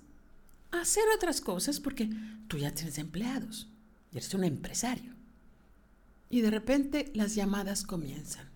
a 0.70 0.82
hacer 0.82 1.04
otras 1.14 1.40
cosas 1.40 1.80
porque 1.80 2.08
tú 2.46 2.58
ya 2.58 2.70
tienes 2.70 2.96
empleados 2.98 3.68
y 4.12 4.18
eres 4.18 4.32
un 4.34 4.44
empresario. 4.44 5.14
Y 6.30 6.42
de 6.42 6.50
repente 6.50 7.10
las 7.14 7.34
llamadas 7.34 7.82
comienzan 7.82 8.51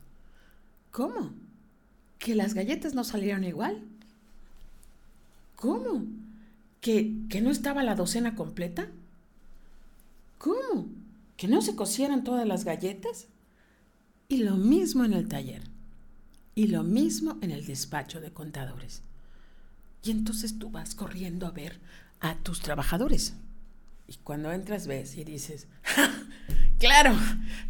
¿Cómo? 0.96 1.34
¿Que 2.18 2.34
las 2.34 2.54
galletas 2.54 2.94
no 2.94 3.04
salieron 3.04 3.44
igual? 3.44 3.82
¿Cómo? 5.54 6.06
¿Que, 6.80 7.12
¿Que 7.28 7.42
no 7.42 7.50
estaba 7.50 7.82
la 7.82 7.94
docena 7.94 8.34
completa? 8.34 8.88
¿Cómo? 10.38 10.88
¿Que 11.36 11.48
no 11.48 11.60
se 11.60 11.76
cocieran 11.76 12.24
todas 12.24 12.48
las 12.48 12.64
galletas? 12.64 13.26
Y 14.26 14.38
lo 14.38 14.56
mismo 14.56 15.04
en 15.04 15.12
el 15.12 15.28
taller. 15.28 15.64
Y 16.54 16.68
lo 16.68 16.82
mismo 16.82 17.36
en 17.42 17.50
el 17.50 17.66
despacho 17.66 18.22
de 18.22 18.32
contadores. 18.32 19.02
Y 20.02 20.12
entonces 20.12 20.58
tú 20.58 20.70
vas 20.70 20.94
corriendo 20.94 21.46
a 21.46 21.50
ver 21.50 21.78
a 22.20 22.36
tus 22.36 22.60
trabajadores. 22.60 23.34
Y 24.08 24.14
cuando 24.24 24.50
entras 24.50 24.86
ves 24.86 25.18
y 25.18 25.24
dices, 25.24 25.66
claro, 26.78 27.14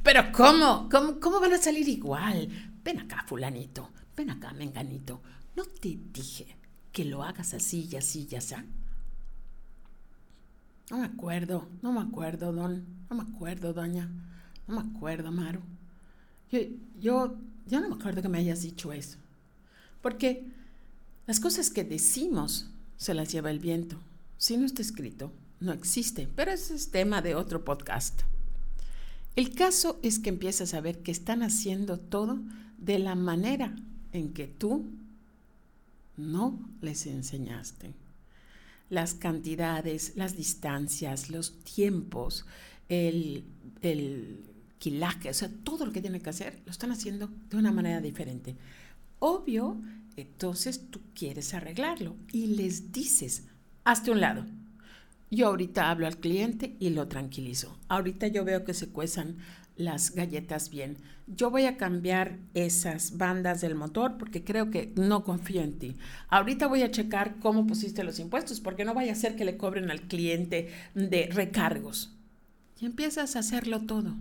pero 0.03 0.33
¿cómo? 0.33 0.89
¿cómo? 0.91 1.21
¿Cómo 1.21 1.41
van 1.41 1.53
a 1.53 1.59
salir 1.59 1.89
igual? 1.89 2.49
ven 2.87 3.01
acá, 3.01 3.25
fulanito, 3.27 3.91
ven 4.17 4.31
acá, 4.31 4.53
menganito, 4.53 5.21
¿no 5.57 5.65
te 5.65 5.99
dije 6.13 6.57
que 6.93 7.05
lo 7.05 7.25
hagas 7.25 7.53
así 7.53 7.89
y 7.91 7.97
así 7.97 8.29
y 8.31 8.37
así? 8.37 8.55
No 10.89 10.99
me 10.99 11.07
acuerdo, 11.07 11.69
no 11.83 11.93
me 11.93 12.01
acuerdo, 12.01 12.53
don, 12.53 12.87
no 13.11 13.17
me 13.17 13.23
acuerdo, 13.25 13.73
doña, 13.73 14.09
no 14.69 14.81
me 14.81 14.89
acuerdo, 14.89 15.33
Maru. 15.33 15.63
Yo, 16.53 16.61
yo, 17.01 17.37
yo 17.67 17.81
no 17.81 17.89
me 17.89 17.97
acuerdo 17.97 18.23
que 18.23 18.29
me 18.29 18.39
hayas 18.39 18.63
dicho 18.63 18.93
eso. 18.93 19.19
Porque 20.01 20.47
las 21.27 21.41
cosas 21.41 21.71
que 21.71 21.83
decimos 21.83 22.71
se 22.97 23.15
las 23.15 23.33
lleva 23.33 23.51
el 23.51 23.59
viento. 23.59 23.99
Si 24.37 24.57
no 24.57 24.65
está 24.65 24.81
escrito, 24.81 25.33
no 25.59 25.73
existe. 25.73 26.29
Pero 26.37 26.53
ese 26.53 26.77
es 26.77 26.93
tema 26.93 27.21
de 27.21 27.35
otro 27.35 27.65
podcast. 27.65 28.23
El 29.37 29.55
caso 29.55 30.01
es 30.03 30.19
que 30.19 30.31
empiezas 30.31 30.73
a 30.73 30.81
ver 30.81 31.03
que 31.03 31.13
están 31.13 31.43
haciendo 31.43 31.99
todo 31.99 32.41
de 32.79 32.99
la 32.99 33.15
manera 33.15 33.77
en 34.13 34.33
que 34.33 34.47
tú 34.47 34.87
no 36.17 36.59
les 36.81 37.07
enseñaste. 37.07 37.93
Las 38.89 39.13
cantidades, 39.13 40.15
las 40.17 40.37
distancias, 40.37 41.29
los 41.29 41.63
tiempos, 41.65 42.47
el, 42.89 43.45
el 43.83 44.41
quilaje, 44.79 45.29
o 45.29 45.35
sea, 45.35 45.51
todo 45.65 45.85
lo 45.85 45.93
que 45.93 46.01
tienen 46.01 46.23
que 46.23 46.31
hacer, 46.31 46.63
lo 46.65 46.71
están 46.71 46.93
haciendo 46.93 47.29
de 47.51 47.59
una 47.59 47.73
manera 47.73 48.01
diferente. 48.01 48.57
Obvio, 49.19 49.83
entonces 50.17 50.89
tú 50.91 51.01
quieres 51.15 51.53
arreglarlo 51.53 52.17
y 52.33 52.47
les 52.47 52.91
dices, 52.91 53.45
hazte 53.85 54.11
un 54.11 54.21
lado. 54.21 54.47
Yo 55.31 55.49
ahorita 55.49 55.91
hablo 55.91 56.07
al 56.07 56.19
cliente 56.19 56.77
y 56.79 56.91
lo 56.91 57.09
tranquilizo. 57.09 57.77
Ahorita 57.89 58.29
yo 58.29 58.45
veo 58.45 58.65
que 58.65 58.75
se 58.75 58.89
cuezan 58.89 59.37
las 59.77 60.13
galletas 60.13 60.71
bien. 60.71 60.97
Yo 61.27 61.51
voy 61.51 61.65
a 61.65 61.77
cambiar 61.77 62.39
esas 62.55 63.19
bandas 63.19 63.61
del 63.61 63.75
motor 63.75 64.17
porque 64.19 64.45
creo 64.45 64.71
que 64.71 64.93
no 64.97 65.25
confío 65.25 65.63
en 65.63 65.79
ti. 65.79 65.97
Ahorita 66.29 66.69
voy 66.69 66.83
a 66.83 66.91
checar 66.91 67.37
cómo 67.41 67.67
pusiste 67.67 68.05
los 68.05 68.21
impuestos 68.21 68.61
porque 68.61 68.85
no 68.85 68.95
vaya 68.95 69.13
a 69.13 69.17
ser 69.17 69.35
que 69.37 69.45
le 69.45 69.57
cobren 69.57 69.91
al 69.91 70.03
cliente 70.03 70.71
de 70.95 71.29
recargos. 71.33 72.13
Y 72.81 72.87
empiezas 72.87 73.35
a 73.35 73.41
hacerlo 73.41 73.83
todo 73.83 74.15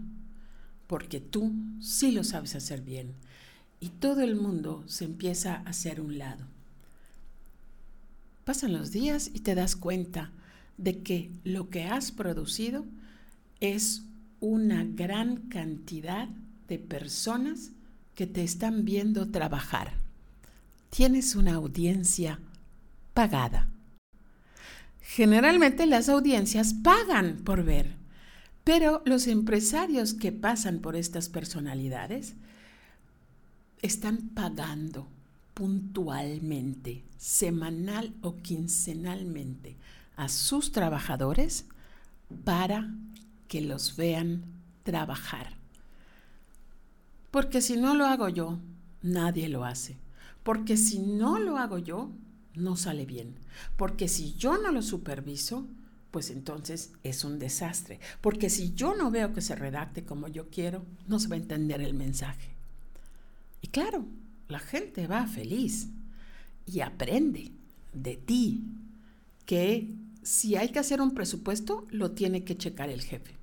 porque 0.88 1.20
tú 1.20 1.54
sí 1.80 2.12
lo 2.12 2.24
sabes 2.24 2.56
hacer 2.56 2.82
bien. 2.82 3.14
Y 3.80 3.90
todo 3.90 4.22
el 4.22 4.36
mundo 4.36 4.84
se 4.88 5.06
empieza 5.06 5.56
a 5.56 5.70
hacer 5.70 6.02
un 6.02 6.18
lado. 6.18 6.46
Pasan 8.46 8.74
los 8.74 8.92
días 8.92 9.30
y 9.34 9.40
te 9.40 9.56
das 9.56 9.76
cuenta 9.76 10.32
de 10.78 11.02
que 11.02 11.32
lo 11.44 11.70
que 11.70 11.86
has 11.86 12.12
producido 12.12 12.86
es 13.60 14.04
una 14.40 14.84
gran 14.84 15.38
cantidad 15.48 16.28
de 16.68 16.80
personas 16.80 17.72
que 18.16 18.28
te 18.28 18.44
están 18.44 18.86
viendo 18.86 19.30
trabajar. 19.32 19.94
Tienes 20.90 21.36
una 21.36 21.56
audiencia 21.56 22.40
pagada. 23.14 23.70
Generalmente 25.02 25.86
las 25.86 26.10
audiencias 26.10 26.74
pagan 26.74 27.38
por 27.44 27.64
ver, 27.64 27.96
pero 28.64 29.02
los 29.06 29.28
empresarios 29.28 30.14
que 30.14 30.32
pasan 30.32 30.80
por 30.80 30.96
estas 30.96 31.30
personalidades 31.30 32.36
están 33.82 34.30
pagando 34.30 35.08
puntualmente, 35.54 37.04
semanal 37.18 38.14
o 38.22 38.38
quincenalmente 38.38 39.78
a 40.16 40.30
sus 40.30 40.72
trabajadores 40.72 41.66
para 42.44 42.94
que 43.48 43.62
los 43.62 43.96
vean 43.96 44.44
trabajar. 44.84 45.58
Porque 47.32 47.62
si 47.62 47.78
no 47.78 47.96
lo 47.96 48.06
hago 48.06 48.30
yo, 48.30 48.60
nadie 49.02 49.50
lo 49.50 49.66
hace. 49.66 49.98
Porque 50.44 50.78
si 50.78 51.00
no 51.00 51.40
lo 51.40 51.58
hago 51.58 51.80
yo, 51.80 52.12
no 52.54 52.78
sale 52.78 53.06
bien. 53.06 53.36
Porque 53.76 54.08
si 54.08 54.34
yo 54.36 54.58
no 54.58 54.72
lo 54.72 54.82
superviso, 54.82 55.68
pues 56.12 56.30
entonces 56.30 56.94
es 57.04 57.26
un 57.26 57.40
desastre. 57.40 58.00
Porque 58.22 58.50
si 58.50 58.74
yo 58.74 58.96
no 58.96 59.12
veo 59.12 59.34
que 59.34 59.42
se 59.42 59.56
redacte 59.56 60.06
como 60.06 60.28
yo 60.28 60.50
quiero, 60.50 60.86
no 61.08 61.20
se 61.20 61.28
va 61.28 61.36
a 61.36 61.40
entender 61.40 61.82
el 61.82 61.94
mensaje. 61.94 62.56
Y 63.62 63.68
claro, 63.68 64.06
la 64.48 64.60
gente 64.60 65.08
va 65.08 65.28
feliz 65.28 65.90
y 66.66 66.80
aprende 66.80 67.52
de 67.94 68.16
ti 68.16 68.64
que 69.46 69.94
si 70.26 70.56
hay 70.56 70.70
que 70.70 70.80
hacer 70.80 71.02
un 71.02 71.14
presupuesto, 71.14 71.86
lo 71.92 72.12
tiene 72.12 72.44
que 72.44 72.58
checar 72.58 72.90
el 72.90 73.04
jefe. 73.04 73.36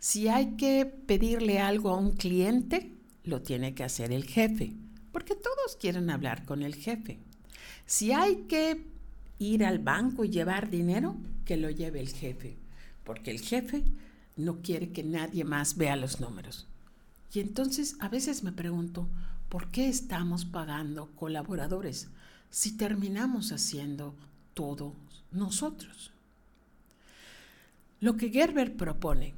Si 0.00 0.26
hay 0.26 0.56
que 0.56 0.86
pedirle 0.86 1.60
algo 1.60 1.90
a 1.90 1.96
un 1.96 2.16
cliente, 2.16 2.92
lo 3.22 3.42
tiene 3.42 3.76
que 3.76 3.84
hacer 3.84 4.10
el 4.10 4.24
jefe, 4.24 4.74
porque 5.12 5.36
todos 5.36 5.76
quieren 5.78 6.10
hablar 6.10 6.44
con 6.44 6.62
el 6.62 6.74
jefe. 6.74 7.20
Si 7.86 8.10
hay 8.10 8.46
que 8.48 8.88
ir 9.38 9.64
al 9.64 9.78
banco 9.78 10.24
y 10.24 10.30
llevar 10.30 10.68
dinero, 10.68 11.16
que 11.44 11.56
lo 11.56 11.70
lleve 11.70 12.00
el 12.00 12.08
jefe, 12.08 12.56
porque 13.04 13.30
el 13.30 13.40
jefe 13.40 13.84
no 14.36 14.62
quiere 14.62 14.90
que 14.90 15.04
nadie 15.04 15.44
más 15.44 15.76
vea 15.76 15.94
los 15.94 16.18
números. 16.18 16.66
Y 17.32 17.38
entonces 17.38 17.94
a 18.00 18.08
veces 18.08 18.42
me 18.42 18.50
pregunto, 18.50 19.08
¿por 19.48 19.70
qué 19.70 19.88
estamos 19.88 20.44
pagando 20.44 21.12
colaboradores 21.14 22.08
si 22.50 22.76
terminamos 22.76 23.52
haciendo 23.52 24.16
todo 24.54 24.94
nosotros. 25.30 26.12
Lo 28.00 28.16
que 28.16 28.30
Gerber 28.30 28.76
propone 28.76 29.34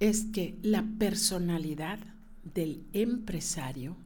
es 0.00 0.24
que 0.32 0.56
la 0.62 0.84
personalidad 0.98 1.98
del 2.54 2.84
empresario 2.92 3.96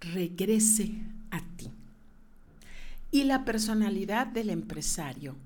regrese 0.00 0.92
a 1.30 1.40
ti. 1.56 1.70
Y 3.10 3.24
la 3.24 3.44
personalidad 3.44 4.26
del 4.26 4.50
empresario 4.50 5.36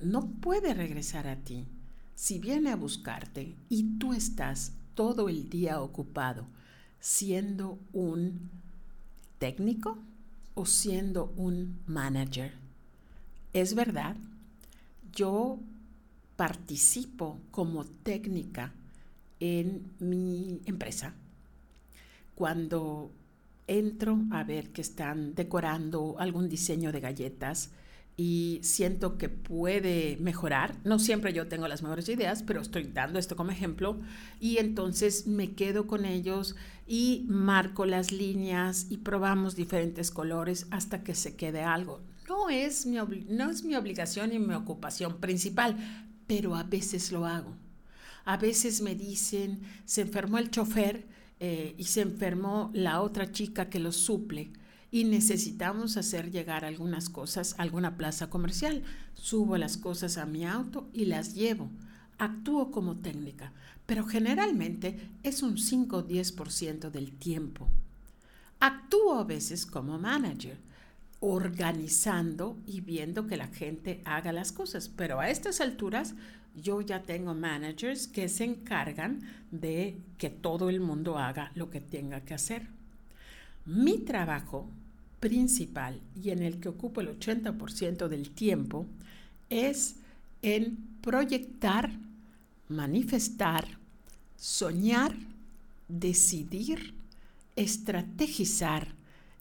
no 0.00 0.26
puede 0.26 0.74
regresar 0.74 1.26
a 1.28 1.36
ti 1.36 1.66
si 2.14 2.38
viene 2.38 2.70
a 2.70 2.76
buscarte 2.76 3.54
y 3.68 3.98
tú 3.98 4.12
estás 4.12 4.72
todo 4.94 5.28
el 5.28 5.48
día 5.48 5.80
ocupado 5.80 6.46
siendo 6.98 7.78
un 7.92 8.50
técnico 9.38 9.98
o 10.54 10.66
siendo 10.66 11.32
un 11.36 11.78
manager 11.86 12.65
es 13.60 13.74
verdad, 13.74 14.16
yo 15.14 15.58
participo 16.36 17.38
como 17.50 17.86
técnica 17.86 18.72
en 19.40 19.90
mi 19.98 20.60
empresa. 20.66 21.14
Cuando 22.34 23.10
entro 23.66 24.18
a 24.30 24.44
ver 24.44 24.68
que 24.70 24.82
están 24.82 25.34
decorando 25.34 26.16
algún 26.18 26.50
diseño 26.50 26.92
de 26.92 27.00
galletas 27.00 27.70
y 28.18 28.60
siento 28.62 29.16
que 29.16 29.30
puede 29.30 30.18
mejorar, 30.20 30.76
no 30.84 30.98
siempre 30.98 31.32
yo 31.32 31.48
tengo 31.48 31.66
las 31.66 31.82
mejores 31.82 32.10
ideas, 32.10 32.42
pero 32.42 32.60
estoy 32.60 32.84
dando 32.84 33.18
esto 33.18 33.36
como 33.36 33.52
ejemplo 33.52 33.98
y 34.38 34.58
entonces 34.58 35.26
me 35.26 35.52
quedo 35.52 35.86
con 35.86 36.04
ellos 36.04 36.56
y 36.86 37.24
marco 37.26 37.86
las 37.86 38.12
líneas 38.12 38.86
y 38.90 38.98
probamos 38.98 39.56
diferentes 39.56 40.10
colores 40.10 40.66
hasta 40.70 41.02
que 41.02 41.14
se 41.14 41.36
quede 41.36 41.62
algo 41.62 42.02
no 42.28 42.50
es 42.50 42.86
mi, 42.86 42.96
no 43.28 43.50
es 43.50 43.64
mi 43.64 43.74
obligación 43.76 44.32
y 44.32 44.38
mi 44.38 44.54
ocupación 44.54 45.18
principal, 45.20 45.76
pero 46.26 46.54
a 46.56 46.62
veces 46.62 47.12
lo 47.12 47.26
hago. 47.26 47.56
A 48.24 48.36
veces 48.36 48.80
me 48.80 48.94
dicen, 48.94 49.60
se 49.84 50.02
enfermó 50.02 50.38
el 50.38 50.50
chofer 50.50 51.06
eh, 51.38 51.74
y 51.78 51.84
se 51.84 52.00
enfermó 52.00 52.70
la 52.74 53.00
otra 53.00 53.30
chica 53.30 53.68
que 53.70 53.78
lo 53.78 53.92
suple 53.92 54.50
y 54.90 55.04
necesitamos 55.04 55.96
hacer 55.96 56.30
llegar 56.30 56.64
algunas 56.64 57.08
cosas 57.08 57.54
a 57.58 57.62
alguna 57.62 57.96
plaza 57.96 58.30
comercial. 58.30 58.82
Subo 59.14 59.56
las 59.56 59.76
cosas 59.76 60.16
a 60.16 60.26
mi 60.26 60.44
auto 60.44 60.88
y 60.92 61.04
las 61.04 61.34
llevo. 61.34 61.70
Actúo 62.18 62.70
como 62.70 62.96
técnica, 62.96 63.52
pero 63.84 64.06
generalmente 64.06 65.10
es 65.22 65.42
un 65.42 65.58
5 65.58 65.96
o 65.98 66.08
10% 66.08 66.90
del 66.90 67.12
tiempo. 67.12 67.68
Actúo 68.58 69.18
a 69.18 69.24
veces 69.24 69.66
como 69.66 69.98
manager 69.98 70.58
organizando 71.20 72.58
y 72.66 72.80
viendo 72.80 73.26
que 73.26 73.36
la 73.36 73.48
gente 73.48 74.00
haga 74.04 74.32
las 74.32 74.52
cosas. 74.52 74.88
Pero 74.88 75.20
a 75.20 75.30
estas 75.30 75.60
alturas 75.60 76.14
yo 76.54 76.80
ya 76.80 77.02
tengo 77.02 77.34
managers 77.34 78.06
que 78.06 78.28
se 78.28 78.44
encargan 78.44 79.20
de 79.50 79.98
que 80.18 80.30
todo 80.30 80.68
el 80.68 80.80
mundo 80.80 81.18
haga 81.18 81.52
lo 81.54 81.70
que 81.70 81.80
tenga 81.80 82.20
que 82.22 82.34
hacer. 82.34 82.68
Mi 83.64 83.98
trabajo 83.98 84.68
principal 85.20 86.00
y 86.22 86.30
en 86.30 86.42
el 86.42 86.60
que 86.60 86.68
ocupo 86.68 87.00
el 87.00 87.18
80% 87.18 88.08
del 88.08 88.30
tiempo 88.30 88.86
es 89.50 89.96
en 90.42 90.76
proyectar, 91.00 91.90
manifestar, 92.68 93.66
soñar, 94.36 95.14
decidir, 95.88 96.94
estrategizar 97.56 98.94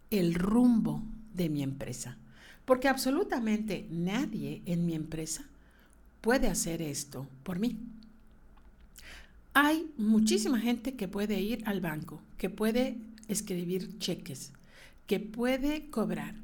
el 0.09 0.33
rumbo 0.33 1.03
de 1.35 1.49
mi 1.49 1.63
empresa. 1.63 2.17
Porque 2.65 2.87
absolutamente 2.87 3.87
nadie 3.91 4.61
en 4.65 4.85
mi 4.85 4.95
empresa 4.95 5.45
puede 6.21 6.47
hacer 6.47 6.81
esto 6.81 7.27
por 7.43 7.59
mí. 7.59 7.77
Hay 9.53 9.91
muchísima 9.97 10.59
gente 10.59 10.95
que 10.95 11.07
puede 11.07 11.39
ir 11.39 11.63
al 11.65 11.79
banco, 11.79 12.21
que 12.37 12.49
puede 12.49 12.97
escribir 13.27 13.97
cheques, 13.99 14.51
que 15.07 15.19
puede 15.19 15.89
cobrar, 15.89 16.35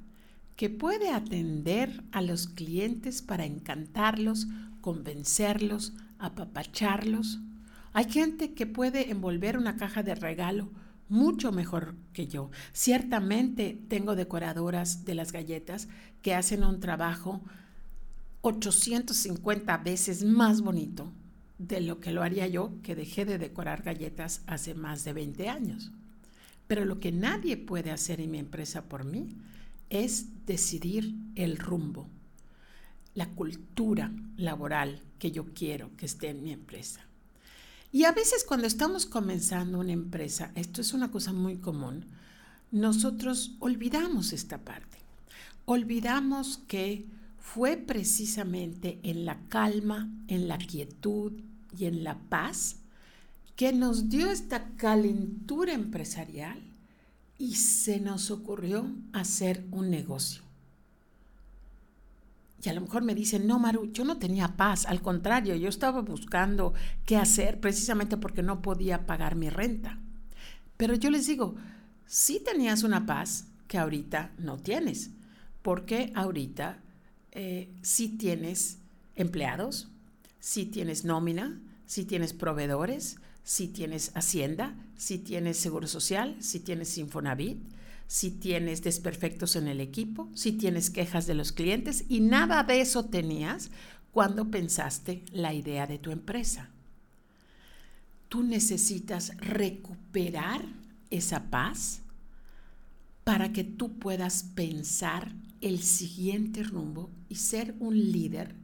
que 0.56 0.70
puede 0.70 1.10
atender 1.10 2.04
a 2.12 2.22
los 2.22 2.48
clientes 2.48 3.22
para 3.22 3.46
encantarlos, 3.46 4.48
convencerlos, 4.80 5.94
apapacharlos. 6.20 7.40
Hay 7.94 8.10
gente 8.10 8.54
que 8.54 8.68
puede 8.68 9.10
envolver 9.12 9.58
una 9.58 9.76
caja 9.76 10.04
de 10.04 10.16
regalo 10.16 10.70
mucho 11.12 11.52
mejor 11.52 11.96
que 12.14 12.28
yo. 12.28 12.50
Ciertamente 12.74 13.78
tengo 13.90 14.16
decoradoras 14.16 15.06
de 15.06 15.14
las 15.14 15.32
galletas 15.32 15.90
que 16.22 16.34
hacen 16.34 16.64
un 16.64 16.80
trabajo 16.80 17.42
850 18.42 19.78
veces 19.80 20.24
más 20.24 20.62
bonito 20.62 21.12
de 21.58 21.82
lo 21.82 22.00
que 22.00 22.12
lo 22.12 22.24
haría 22.24 22.48
yo, 22.48 22.72
que 22.82 22.96
dejé 22.96 23.26
de 23.26 23.38
decorar 23.38 23.84
galletas 23.84 24.42
hace 24.48 24.74
más 24.74 25.04
de 25.04 25.14
20 25.14 25.50
años. 25.50 25.92
Pero 26.68 26.86
lo 26.86 27.00
que 27.00 27.12
nadie 27.12 27.58
puede 27.58 27.92
hacer 27.92 28.22
en 28.22 28.32
mi 28.32 28.40
empresa 28.40 28.84
por 28.84 29.04
mí 29.04 29.36
es 29.90 30.46
decidir 30.46 31.14
el 31.36 31.58
rumbo, 31.58 32.08
la 33.14 33.28
cultura 33.28 34.12
laboral 34.38 35.02
que 35.20 35.32
yo 35.32 35.54
quiero 35.54 35.96
que 35.98 36.06
esté 36.06 36.30
en 36.30 36.42
mi 36.42 36.52
empresa. 36.52 37.02
Y 37.92 38.06
a 38.06 38.12
veces 38.14 38.46
cuando 38.46 38.68
estamos 38.68 39.06
comenzando 39.06 39.80
una 39.80 39.92
empresa, 39.92 40.52
esto 40.56 40.82
es 40.82 40.94
una 40.94 41.12
cosa 41.12 41.34
muy 41.34 41.58
común, 41.58 42.06
nosotros 42.72 43.56
olvidamos 43.60 44.32
esta 44.32 44.60
parte. 44.60 44.98
Olvidamos 45.66 46.60
que 46.68 47.06
fue 47.38 47.76
precisamente 47.76 49.00
en 49.04 49.26
la 49.26 49.40
calma, 49.50 50.10
en 50.28 50.48
la 50.48 50.58
quietud 50.58 51.34
y 51.78 51.86
en 51.86 52.04
la 52.04 52.18
paz 52.18 52.78
que 53.58 53.74
nos 53.74 54.10
dio 54.10 54.32
esta 54.32 54.70
calentura 54.78 55.74
empresarial 55.74 56.60
y 57.38 57.56
se 57.56 58.00
nos 58.00 58.32
ocurrió 58.32 58.90
hacer 59.12 59.66
un 59.72 59.90
negocio. 59.90 60.42
Y 62.64 62.70
a 62.70 62.74
lo 62.74 62.82
mejor 62.82 63.04
me 63.04 63.16
dicen, 63.16 63.48
no, 63.48 63.58
Maru, 63.58 63.92
yo 63.92 64.06
no 64.06 64.18
tenía 64.18 64.56
paz, 64.56 64.86
al 64.86 65.02
contrario, 65.02 65.56
yo 65.56 65.68
estaba 65.70 66.02
buscando 66.02 66.74
qué 67.06 67.18
hacer 67.18 67.60
precisamente 67.60 68.18
porque 68.18 68.44
no 68.44 68.62
podía 68.62 69.06
pagar 69.08 69.36
mi 69.36 69.50
renta. 69.50 70.00
Pero 70.78 70.94
yo 70.96 71.10
les 71.10 71.26
digo, 71.26 71.56
sí 72.06 72.42
tenías 72.44 72.84
una 72.84 73.06
paz 73.06 73.48
que 73.68 73.78
ahorita 73.78 74.32
no 74.38 74.58
tienes, 74.58 75.12
porque 75.62 76.12
ahorita 76.14 76.80
eh, 77.32 77.72
sí 77.82 78.10
tienes 78.10 78.78
empleados, 79.16 79.90
sí 80.40 80.66
tienes 80.66 81.04
nómina, 81.04 81.60
sí 81.86 82.06
tienes 82.06 82.34
proveedores, 82.34 83.18
sí 83.44 83.68
tienes 83.68 84.12
hacienda, 84.16 84.76
sí 84.98 85.18
tienes 85.18 85.58
seguro 85.58 85.88
social, 85.88 86.36
sí 86.40 86.60
tienes 86.60 86.98
Infonavit, 86.98 87.60
si 88.12 88.30
tienes 88.30 88.84
desperfectos 88.84 89.56
en 89.56 89.70
el 89.70 89.80
equipo, 89.80 90.28
si 90.34 90.52
tienes 90.52 90.90
quejas 90.90 91.28
de 91.28 91.34
los 91.34 91.54
clientes 91.54 92.04
y 92.10 92.20
nada 92.20 92.62
de 92.64 92.82
eso 92.82 93.06
tenías 93.06 93.72
cuando 94.12 94.52
pensaste 94.52 95.24
la 95.32 95.54
idea 95.54 95.88
de 95.88 95.98
tu 95.98 96.12
empresa. 96.12 96.72
Tú 98.28 98.44
necesitas 98.44 99.32
recuperar 99.38 100.66
esa 101.10 101.50
paz 101.50 102.02
para 103.24 103.54
que 103.54 103.64
tú 103.64 103.98
puedas 103.98 104.44
pensar 104.44 105.32
el 105.62 105.82
siguiente 105.82 106.64
rumbo 106.64 107.10
y 107.30 107.36
ser 107.36 107.76
un 107.80 107.98
líder 108.12 108.56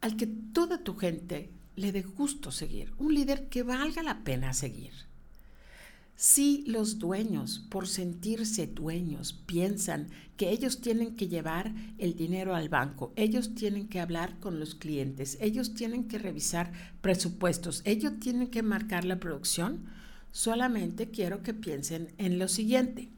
al 0.00 0.16
que 0.16 0.28
toda 0.28 0.84
tu 0.84 0.94
gente 0.94 1.50
le 1.74 1.90
dé 1.90 2.02
gusto 2.02 2.52
seguir, 2.52 2.94
un 2.98 3.14
líder 3.14 3.48
que 3.48 3.64
valga 3.64 4.04
la 4.04 4.22
pena 4.22 4.52
seguir. 4.52 5.07
Si 6.20 6.64
los 6.66 6.98
dueños, 6.98 7.64
por 7.68 7.86
sentirse 7.86 8.66
dueños, 8.66 9.32
piensan 9.32 10.08
que 10.36 10.50
ellos 10.50 10.80
tienen 10.80 11.14
que 11.14 11.28
llevar 11.28 11.72
el 11.96 12.16
dinero 12.16 12.56
al 12.56 12.68
banco, 12.68 13.12
ellos 13.14 13.54
tienen 13.54 13.86
que 13.86 14.00
hablar 14.00 14.36
con 14.40 14.58
los 14.58 14.74
clientes, 14.74 15.38
ellos 15.40 15.74
tienen 15.74 16.08
que 16.08 16.18
revisar 16.18 16.72
presupuestos, 17.02 17.82
ellos 17.84 18.14
tienen 18.18 18.48
que 18.48 18.64
marcar 18.64 19.04
la 19.04 19.20
producción, 19.20 19.84
solamente 20.32 21.08
quiero 21.08 21.44
que 21.44 21.54
piensen 21.54 22.12
en 22.18 22.40
lo 22.40 22.48
siguiente. 22.48 23.08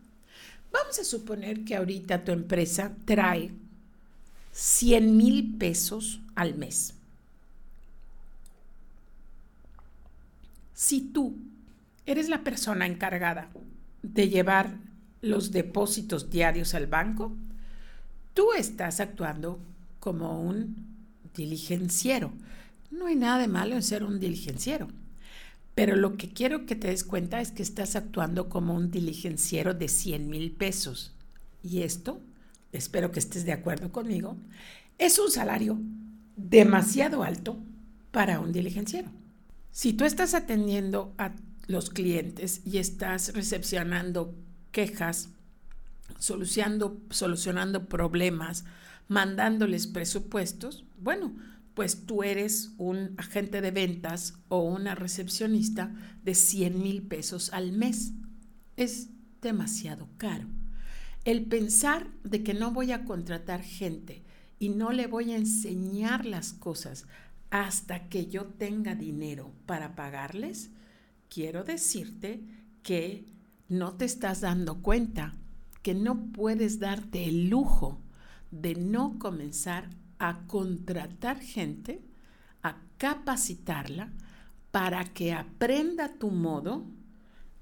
Vamos 0.71 0.99
a 0.99 1.05
suponer 1.05 1.65
que 1.65 1.77
ahorita 1.77 2.23
tu 2.23 2.33
empresa 2.33 2.95
trae 3.07 3.51
100 4.53 5.17
mil 5.17 5.57
pesos 5.57 6.21
al 6.35 6.55
mes. 6.55 6.93
Si 10.75 11.01
tú 11.01 11.35
eres 12.07 12.29
la 12.29 12.43
persona 12.45 12.87
encargada 12.87 13.51
de 14.03 14.29
llevar 14.29 14.79
los 15.21 15.53
depósitos 15.53 16.31
diarios 16.31 16.75
al 16.75 16.87
banco, 16.87 17.33
tú 18.35 18.53
estás 18.57 19.01
actuando 19.01 19.61
como 19.99 20.41
un 20.41 20.77
diligenciero. 21.35 22.33
No 22.91 23.07
hay 23.07 23.17
nada 23.17 23.39
de 23.39 23.49
malo 23.49 23.75
en 23.75 23.83
ser 23.83 24.03
un 24.03 24.19
diligenciero. 24.19 24.89
Pero 25.75 25.97
lo 25.97 26.17
que 26.17 26.33
quiero 26.33 26.67
que 26.67 26.75
te 26.75 26.89
des 26.89 27.05
cuenta 27.05 27.41
es 27.41 27.53
que 27.53 27.63
estás 27.63 27.97
actuando 27.97 28.49
como 28.49 28.75
un 28.75 28.91
diligenciero 28.91 29.75
de 29.75 29.89
100 29.89 30.29
mil 30.29 30.53
pesos. 30.53 31.15
Y 31.63 31.83
esto, 31.83 32.21
espero 32.73 33.13
que 33.13 33.21
estés 33.21 33.45
de 33.45 33.53
acuerdo 33.53 33.93
conmigo, 33.93 34.37
es 34.99 35.19
un 35.19 35.31
salario 35.31 35.79
demasiado 36.37 37.23
alto 37.23 37.59
para 38.11 38.41
un 38.41 38.53
diligenciero. 38.53 39.11
Si 39.71 39.93
tú 39.93 40.05
estás 40.05 40.35
atendiendo 40.35 41.15
a 41.17 41.33
los 41.71 41.91
clientes 41.91 42.63
y 42.65 42.79
estás 42.79 43.33
recepcionando 43.33 44.35
quejas, 44.73 45.31
solucionando, 46.19 47.01
solucionando 47.11 47.89
problemas, 47.89 48.65
mandándoles 49.09 49.87
presupuestos, 49.87 50.85
bueno, 50.99 51.35
pues 51.75 52.05
tú 52.07 52.23
eres 52.23 52.73
un 52.79 53.15
agente 53.17 53.61
de 53.61 53.71
ventas 53.71 54.35
o 54.49 54.61
una 54.63 54.95
recepcionista 54.95 55.95
de 56.23 56.35
100 56.35 56.83
mil 56.83 57.03
pesos 57.03 57.53
al 57.53 57.73
mes. 57.73 58.13
Es 58.77 59.09
demasiado 59.41 60.09
caro. 60.17 60.49
El 61.25 61.47
pensar 61.47 62.09
de 62.25 62.43
que 62.43 62.55
no 62.55 62.73
voy 62.73 62.93
a 62.93 63.05
contratar 63.05 63.63
gente 63.63 64.23
y 64.59 64.71
no 64.71 64.91
le 64.93 65.07
voy 65.07 65.33
a 65.33 65.37
enseñar 65.37 66.27
las 66.27 66.53
cosas 66.53 67.07
hasta 67.51 68.09
que 68.09 68.27
yo 68.27 68.47
tenga 68.47 68.95
dinero 68.95 69.53
para 69.67 69.95
pagarles, 69.95 70.71
quiero 71.31 71.65
decirte 71.65 72.43
que 72.83 73.25
no 73.69 73.95
te 73.95 74.05
estás 74.05 74.43
dando 74.43 74.83
cuenta 74.83 75.33
que 75.83 75.95
no 75.95 76.27
puedes 76.33 76.79
darte 76.79 77.27
el 77.27 77.49
lujo 77.49 77.99
de 78.51 78.75
no 78.75 79.19
comenzar 79.19 79.89
a 80.19 80.47
contratar 80.47 81.41
gente, 81.41 82.03
a 82.63 82.77
capacitarla 82.99 84.13
para 84.71 85.05
que 85.05 85.33
aprenda 85.33 86.19
tu 86.19 86.31
modo 86.31 86.85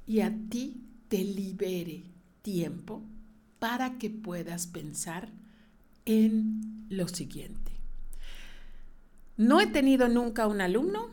y 0.06 0.20
a 0.20 0.34
ti 0.48 0.82
te 1.08 1.22
libere 1.22 2.04
tiempo 2.42 3.02
para 3.58 3.98
que 3.98 4.10
puedas 4.10 4.66
pensar 4.66 5.30
en 6.06 6.86
lo 6.88 7.06
siguiente. 7.06 7.72
No 9.36 9.60
he 9.60 9.66
tenido 9.66 10.08
nunca 10.08 10.46
un 10.46 10.60
alumno 10.60 11.10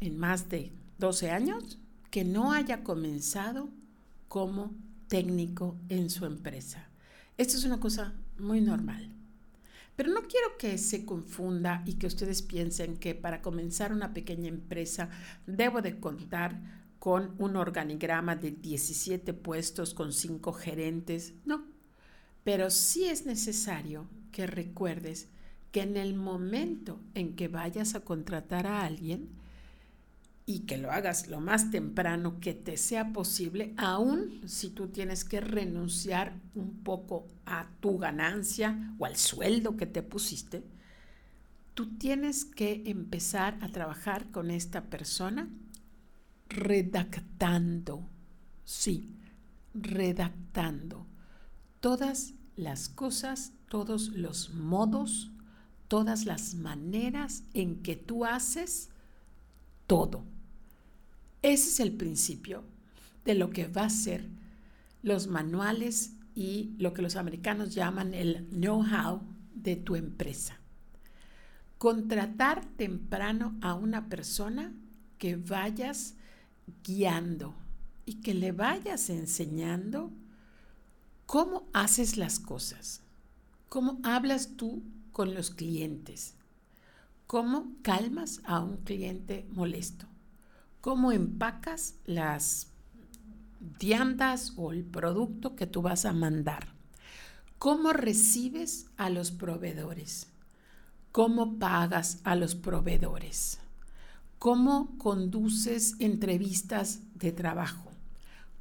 en 0.00 0.18
más 0.18 0.48
de 0.48 0.72
12 0.98 1.30
años 1.30 1.78
que 2.10 2.24
no 2.24 2.52
haya 2.52 2.82
comenzado 2.82 3.68
como 4.28 4.74
técnico 5.08 5.76
en 5.88 6.10
su 6.10 6.24
empresa. 6.26 6.88
Esto 7.36 7.56
es 7.56 7.64
una 7.64 7.80
cosa 7.80 8.14
muy 8.38 8.60
normal. 8.60 9.12
Pero 9.96 10.10
no 10.10 10.22
quiero 10.22 10.58
que 10.58 10.76
se 10.76 11.06
confunda 11.06 11.82
y 11.86 11.94
que 11.94 12.06
ustedes 12.06 12.42
piensen 12.42 12.98
que 12.98 13.14
para 13.14 13.40
comenzar 13.40 13.92
una 13.92 14.12
pequeña 14.12 14.48
empresa 14.48 15.08
debo 15.46 15.80
de 15.80 15.98
contar 15.98 16.60
con 16.98 17.34
un 17.38 17.56
organigrama 17.56 18.36
de 18.36 18.50
17 18.50 19.32
puestos 19.32 19.94
con 19.94 20.12
5 20.12 20.52
gerentes. 20.52 21.34
No, 21.44 21.64
pero 22.44 22.70
sí 22.70 23.06
es 23.06 23.26
necesario 23.26 24.06
que 24.32 24.46
recuerdes 24.46 25.28
que 25.72 25.82
en 25.82 25.96
el 25.96 26.14
momento 26.14 27.00
en 27.14 27.34
que 27.34 27.48
vayas 27.48 27.94
a 27.94 28.00
contratar 28.00 28.66
a 28.66 28.82
alguien, 28.82 29.30
y 30.48 30.60
que 30.60 30.78
lo 30.78 30.92
hagas 30.92 31.26
lo 31.26 31.40
más 31.40 31.72
temprano 31.72 32.38
que 32.38 32.54
te 32.54 32.76
sea 32.76 33.12
posible, 33.12 33.74
aun 33.76 34.40
si 34.46 34.70
tú 34.70 34.86
tienes 34.86 35.24
que 35.24 35.40
renunciar 35.40 36.40
un 36.54 36.84
poco 36.84 37.26
a 37.44 37.68
tu 37.80 37.98
ganancia 37.98 38.94
o 38.98 39.06
al 39.06 39.16
sueldo 39.16 39.76
que 39.76 39.86
te 39.86 40.04
pusiste, 40.04 40.62
tú 41.74 41.96
tienes 41.98 42.44
que 42.44 42.84
empezar 42.86 43.58
a 43.60 43.70
trabajar 43.70 44.30
con 44.30 44.52
esta 44.52 44.84
persona 44.84 45.48
redactando, 46.48 48.08
sí, 48.64 49.10
redactando 49.74 51.08
todas 51.80 52.34
las 52.54 52.88
cosas, 52.88 53.52
todos 53.68 54.10
los 54.10 54.54
modos, 54.54 55.32
todas 55.88 56.24
las 56.24 56.54
maneras 56.54 57.42
en 57.52 57.82
que 57.82 57.96
tú 57.96 58.24
haces 58.24 58.90
todo 59.88 60.35
ese 61.52 61.68
es 61.68 61.80
el 61.80 61.92
principio 61.92 62.64
de 63.24 63.34
lo 63.34 63.50
que 63.50 63.68
va 63.68 63.84
a 63.84 63.90
ser 63.90 64.28
los 65.02 65.28
manuales 65.28 66.12
y 66.34 66.74
lo 66.78 66.92
que 66.92 67.02
los 67.02 67.14
americanos 67.14 67.72
llaman 67.72 68.14
el 68.14 68.48
know-how 68.50 69.22
de 69.54 69.76
tu 69.76 69.94
empresa. 69.94 70.58
Contratar 71.78 72.64
temprano 72.76 73.56
a 73.60 73.74
una 73.74 74.08
persona 74.08 74.74
que 75.18 75.36
vayas 75.36 76.14
guiando 76.82 77.54
y 78.06 78.14
que 78.14 78.34
le 78.34 78.50
vayas 78.50 79.08
enseñando 79.08 80.10
cómo 81.26 81.68
haces 81.72 82.16
las 82.16 82.40
cosas, 82.40 83.02
cómo 83.68 84.00
hablas 84.02 84.56
tú 84.56 84.82
con 85.12 85.32
los 85.32 85.50
clientes, 85.50 86.34
cómo 87.28 87.72
calmas 87.82 88.40
a 88.44 88.58
un 88.60 88.78
cliente 88.78 89.46
molesto, 89.52 90.06
cómo 90.86 91.10
empacas 91.10 91.96
las 92.04 92.68
tiendas 93.78 94.52
o 94.54 94.70
el 94.70 94.84
producto 94.84 95.56
que 95.56 95.66
tú 95.66 95.82
vas 95.82 96.04
a 96.04 96.12
mandar, 96.12 96.68
cómo 97.58 97.92
recibes 97.92 98.86
a 98.96 99.10
los 99.10 99.32
proveedores, 99.32 100.28
cómo 101.10 101.58
pagas 101.58 102.20
a 102.22 102.36
los 102.36 102.54
proveedores, 102.54 103.58
cómo 104.38 104.96
conduces 104.96 105.96
entrevistas 105.98 107.00
de 107.16 107.32
trabajo, 107.32 107.90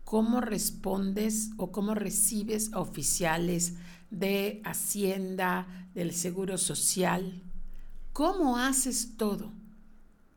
cómo 0.03 0.41
respondes 0.41 1.51
o 1.57 1.71
cómo 1.71 1.93
recibes 1.93 2.73
a 2.73 2.79
oficiales 2.79 3.75
de 4.09 4.63
Hacienda, 4.65 5.67
del 5.93 6.11
Seguro 6.11 6.57
Social, 6.57 7.43
cómo 8.13 8.57
haces 8.57 9.15
todo. 9.15 9.51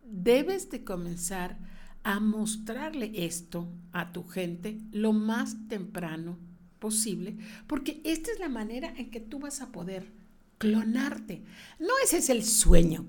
Debes 0.05 0.69
de 0.69 0.85
comenzar 0.85 1.78
a 2.03 2.21
mostrarle 2.21 3.13
esto 3.15 3.69
a 3.93 4.13
tu 4.13 4.25
gente 4.25 4.81
lo 4.93 5.13
más 5.13 5.69
temprano 5.69 6.39
posible, 6.79 7.37
porque 7.67 8.01
esta 8.05 8.31
es 8.31 8.39
la 8.39 8.49
manera 8.49 8.93
en 8.97 9.11
que 9.11 9.21
tú 9.21 9.39
vas 9.39 9.61
a 9.61 9.73
poder 9.73 10.13
clonarte. 10.59 11.43
¿No 11.79 11.89
ese 12.05 12.19
es 12.19 12.31
el 12.31 12.45
sueño 12.45 13.07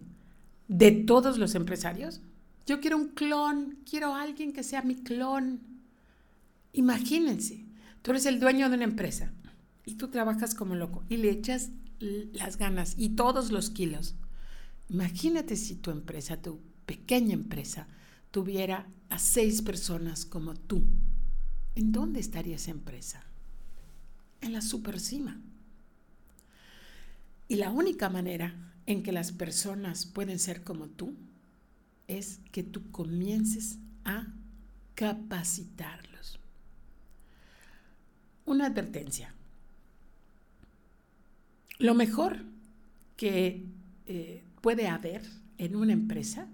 de 0.68 0.92
todos 0.92 1.38
los 1.38 1.56
empresarios? 1.56 2.22
Yo 2.66 2.80
quiero 2.80 2.98
un 2.98 3.10
clon, 3.10 3.80
quiero 3.90 4.14
alguien 4.14 4.54
que 4.54 4.64
sea 4.64 4.82
mi 4.82 4.96
clon. 4.96 5.62
Imagínense, 6.74 7.66
tú 8.02 8.12
eres 8.12 8.26
el 8.26 8.40
dueño 8.40 8.70
de 8.70 8.76
una 8.76 8.84
empresa 8.84 9.32
y 9.86 9.96
tú 9.96 10.10
trabajas 10.10 10.54
como 10.54 10.76
loco 10.76 11.04
y 11.10 11.18
le 11.18 11.32
echas 11.32 11.72
las 12.00 12.58
ganas 12.58 12.96
y 12.98 13.10
todos 13.10 13.52
los 13.52 13.70
kilos. 13.70 14.16
Imagínate 14.90 15.56
si 15.56 15.76
tu 15.76 15.92
empresa, 15.92 16.42
tu 16.42 16.60
pequeña 16.86 17.34
empresa, 17.34 17.88
tuviera 18.32 18.88
a 19.10 19.20
seis 19.20 19.62
personas 19.62 20.26
como 20.26 20.56
tú, 20.56 20.84
¿en 21.76 21.92
dónde 21.92 22.20
estaría 22.20 22.56
esa 22.56 22.72
empresa? 22.72 23.24
En 24.42 24.54
la 24.54 24.62
supercima. 24.62 25.40
Y 27.48 27.56
la 27.56 27.72
única 27.72 28.10
manera 28.10 28.54
en 28.86 29.04
que 29.04 29.12
las 29.12 29.32
personas 29.32 30.06
pueden 30.06 30.40
ser 30.40 30.64
como 30.64 30.88
tú 30.88 31.16
es 32.08 32.40
que 32.52 32.64
tú 32.64 32.92
comiences 32.92 33.78
a 34.06 34.28
capacitarlos. 34.96 36.40
Una 38.46 38.68
advertencia. 38.68 39.34
Lo 41.78 41.94
mejor 41.94 42.44
que 43.16 43.66
eh, 44.06 44.44
puede 44.62 44.88
haber 44.88 45.24
en 45.58 45.76
una 45.76 45.94
empresa 45.94 46.48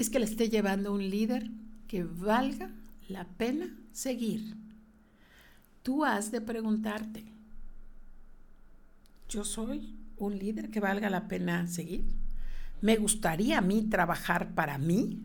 es 0.00 0.08
que 0.08 0.18
le 0.18 0.24
esté 0.24 0.48
llevando 0.48 0.92
un 0.92 1.10
líder 1.10 1.50
que 1.86 2.04
valga 2.04 2.70
la 3.08 3.24
pena 3.24 3.76
seguir. 3.92 4.56
Tú 5.82 6.04
has 6.04 6.30
de 6.30 6.40
preguntarte, 6.40 7.24
¿yo 9.28 9.44
soy 9.44 9.94
un 10.16 10.38
líder 10.38 10.70
que 10.70 10.80
valga 10.80 11.10
la 11.10 11.28
pena 11.28 11.66
seguir? 11.66 12.04
¿Me 12.80 12.96
gustaría 12.96 13.58
a 13.58 13.62
mí 13.62 13.82
trabajar 13.82 14.54
para 14.54 14.78
mí? 14.78 15.22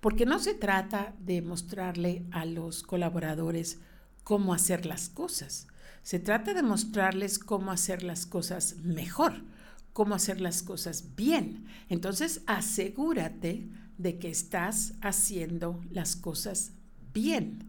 Porque 0.00 0.26
no 0.26 0.38
se 0.38 0.52
trata 0.52 1.14
de 1.18 1.40
mostrarle 1.40 2.26
a 2.30 2.44
los 2.44 2.82
colaboradores 2.82 3.78
cómo 4.22 4.52
hacer 4.52 4.84
las 4.84 5.08
cosas. 5.08 5.66
Se 6.02 6.18
trata 6.18 6.52
de 6.52 6.62
mostrarles 6.62 7.38
cómo 7.38 7.70
hacer 7.70 8.02
las 8.02 8.26
cosas 8.26 8.76
mejor 8.82 9.42
cómo 9.94 10.14
hacer 10.14 10.42
las 10.42 10.62
cosas 10.62 11.14
bien. 11.16 11.64
Entonces, 11.88 12.42
asegúrate 12.46 13.70
de 13.96 14.18
que 14.18 14.28
estás 14.28 14.94
haciendo 15.00 15.82
las 15.90 16.16
cosas 16.16 16.72
bien. 17.14 17.60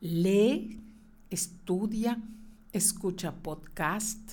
Lee, 0.00 0.80
estudia, 1.30 2.18
escucha 2.72 3.30
podcast, 3.30 4.32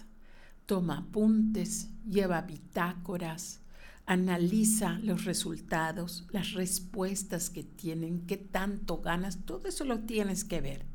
toma 0.66 1.00
apuntes, 1.00 1.90
lleva 2.10 2.42
bitácoras, 2.42 3.60
analiza 4.06 5.00
los 5.04 5.26
resultados, 5.26 6.28
las 6.32 6.54
respuestas 6.54 7.50
que 7.50 7.64
tienen, 7.64 8.26
qué 8.26 8.38
tanto 8.38 9.02
ganas, 9.02 9.46
todo 9.46 9.68
eso 9.68 9.84
lo 9.84 10.00
tienes 10.00 10.46
que 10.46 10.62
ver. 10.62 10.86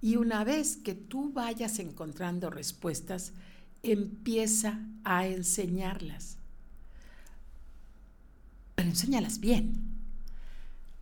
Y 0.00 0.16
una 0.16 0.42
vez 0.42 0.76
que 0.76 0.96
tú 0.96 1.32
vayas 1.32 1.78
encontrando 1.78 2.50
respuestas, 2.50 3.32
empieza 3.82 4.80
a 5.04 5.26
enseñarlas. 5.26 6.38
Pero 8.74 8.88
enséñalas 8.88 9.40
bien. 9.40 9.92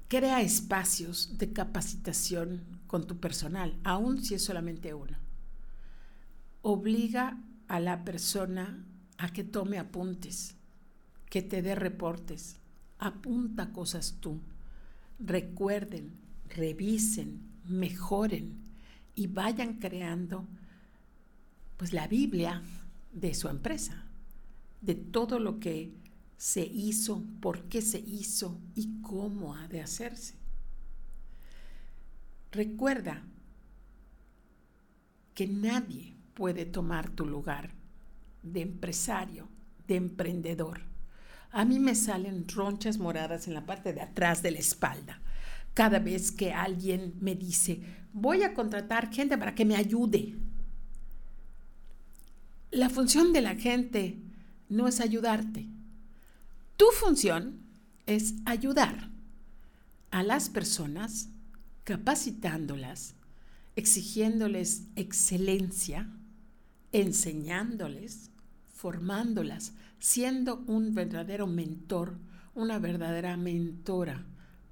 Crea 0.09 0.41
espacios 0.41 1.39
de 1.39 1.53
capacitación 1.53 2.63
con 2.87 3.07
tu 3.07 3.19
personal, 3.19 3.79
aun 3.85 4.25
si 4.25 4.35
es 4.35 4.45
solamente 4.45 4.93
uno. 4.95 5.17
Obliga 6.63 7.39
a 7.69 7.79
la 7.79 8.05
persona 8.05 8.85
a 9.19 9.33
que 9.33 9.45
tome 9.45 9.79
apuntes, 9.79 10.57
que 11.29 11.43
te 11.43 11.63
dé 11.63 11.75
reportes. 11.75 12.57
Apunta 12.99 13.73
cosas 13.73 14.17
tú. 14.21 14.41
Recuerden, 15.21 16.13
revisen, 16.49 17.41
mejoren 17.65 18.59
y 19.15 19.29
vayan 19.29 19.75
creando 19.75 20.49
pues 21.81 21.95
la 21.95 22.07
Biblia 22.07 22.63
de 23.11 23.33
su 23.33 23.49
empresa, 23.49 24.05
de 24.83 24.95
todo 24.95 25.39
lo 25.39 25.61
que 25.61 25.95
se 26.37 26.61
hizo, 26.61 27.25
por 27.41 27.71
qué 27.71 27.81
se 27.81 27.99
hizo 28.01 28.61
y 28.75 29.01
cómo 29.01 29.55
ha 29.55 29.67
de 29.67 29.81
hacerse. 29.81 30.35
Recuerda 32.53 33.23
que 35.33 35.47
nadie 35.47 36.19
puede 36.35 36.67
tomar 36.67 37.09
tu 37.09 37.25
lugar 37.25 37.71
de 38.43 38.61
empresario, 38.61 39.49
de 39.89 39.97
emprendedor. 39.97 40.83
A 41.51 41.65
mí 41.65 41.79
me 41.79 41.95
salen 41.95 42.47
ronchas 42.47 42.99
moradas 42.99 43.49
en 43.49 43.55
la 43.55 43.65
parte 43.65 43.95
de 43.95 44.03
atrás 44.03 44.43
de 44.43 44.51
la 44.51 44.59
espalda. 44.59 45.23
Cada 45.73 45.99
vez 45.99 46.31
que 46.31 46.53
alguien 46.53 47.15
me 47.21 47.35
dice, 47.35 47.81
voy 48.13 48.43
a 48.43 48.53
contratar 48.53 49.11
gente 49.11 49.39
para 49.39 49.55
que 49.55 49.65
me 49.65 49.77
ayude, 49.77 50.37
la 52.71 52.89
función 52.89 53.33
de 53.33 53.43
la 53.43 53.57
gente 53.57 54.19
no 54.69 54.87
es 54.87 55.01
ayudarte. 55.01 55.67
Tu 56.77 56.87
función 56.99 57.61
es 58.07 58.35
ayudar 58.45 59.11
a 60.11 60.23
las 60.23 60.49
personas 60.49 61.29
capacitándolas, 61.85 63.15
exigiéndoles 63.77 64.85
excelencia, 64.97 66.09
enseñándoles, 66.93 68.31
formándolas, 68.73 69.73
siendo 69.99 70.65
un 70.67 70.95
verdadero 70.95 71.47
mentor, 71.47 72.19
una 72.55 72.79
verdadera 72.79 73.37
mentora 73.37 74.25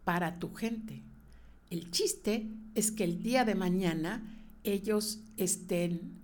para 0.04 0.38
tu 0.38 0.54
gente. 0.54 1.02
El 1.70 1.90
chiste 1.90 2.48
es 2.74 2.90
que 2.90 3.04
el 3.04 3.22
día 3.22 3.44
de 3.44 3.54
mañana 3.54 4.22
ellos 4.64 5.20
estén 5.36 6.17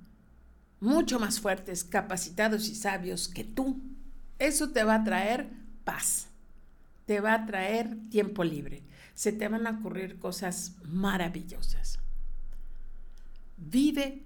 mucho 0.85 1.18
más 1.18 1.40
fuertes, 1.40 1.83
capacitados 1.83 2.68
y 2.68 2.75
sabios 2.75 3.29
que 3.29 3.42
tú. 3.42 3.81
Eso 4.38 4.70
te 4.70 4.85
va 4.85 4.97
a 4.97 5.05
traer 5.05 5.49
paz, 5.85 6.29
te 7.07 7.20
va 7.20 7.33
a 7.33 7.47
traer 7.47 7.97
tiempo 8.11 8.44
libre, 8.44 8.83
se 9.14 9.33
te 9.33 9.49
van 9.49 9.66
a 9.66 9.70
ocurrir 9.70 10.18
cosas 10.18 10.77
maravillosas. 10.85 11.99
Vive 13.57 14.25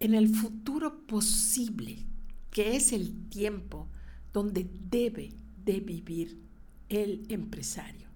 en 0.00 0.14
el 0.14 0.34
futuro 0.34 1.06
posible, 1.06 2.06
que 2.50 2.74
es 2.74 2.92
el 2.92 3.28
tiempo 3.28 3.86
donde 4.32 4.66
debe 4.88 5.34
de 5.62 5.80
vivir 5.80 6.40
el 6.88 7.26
empresario. 7.28 8.08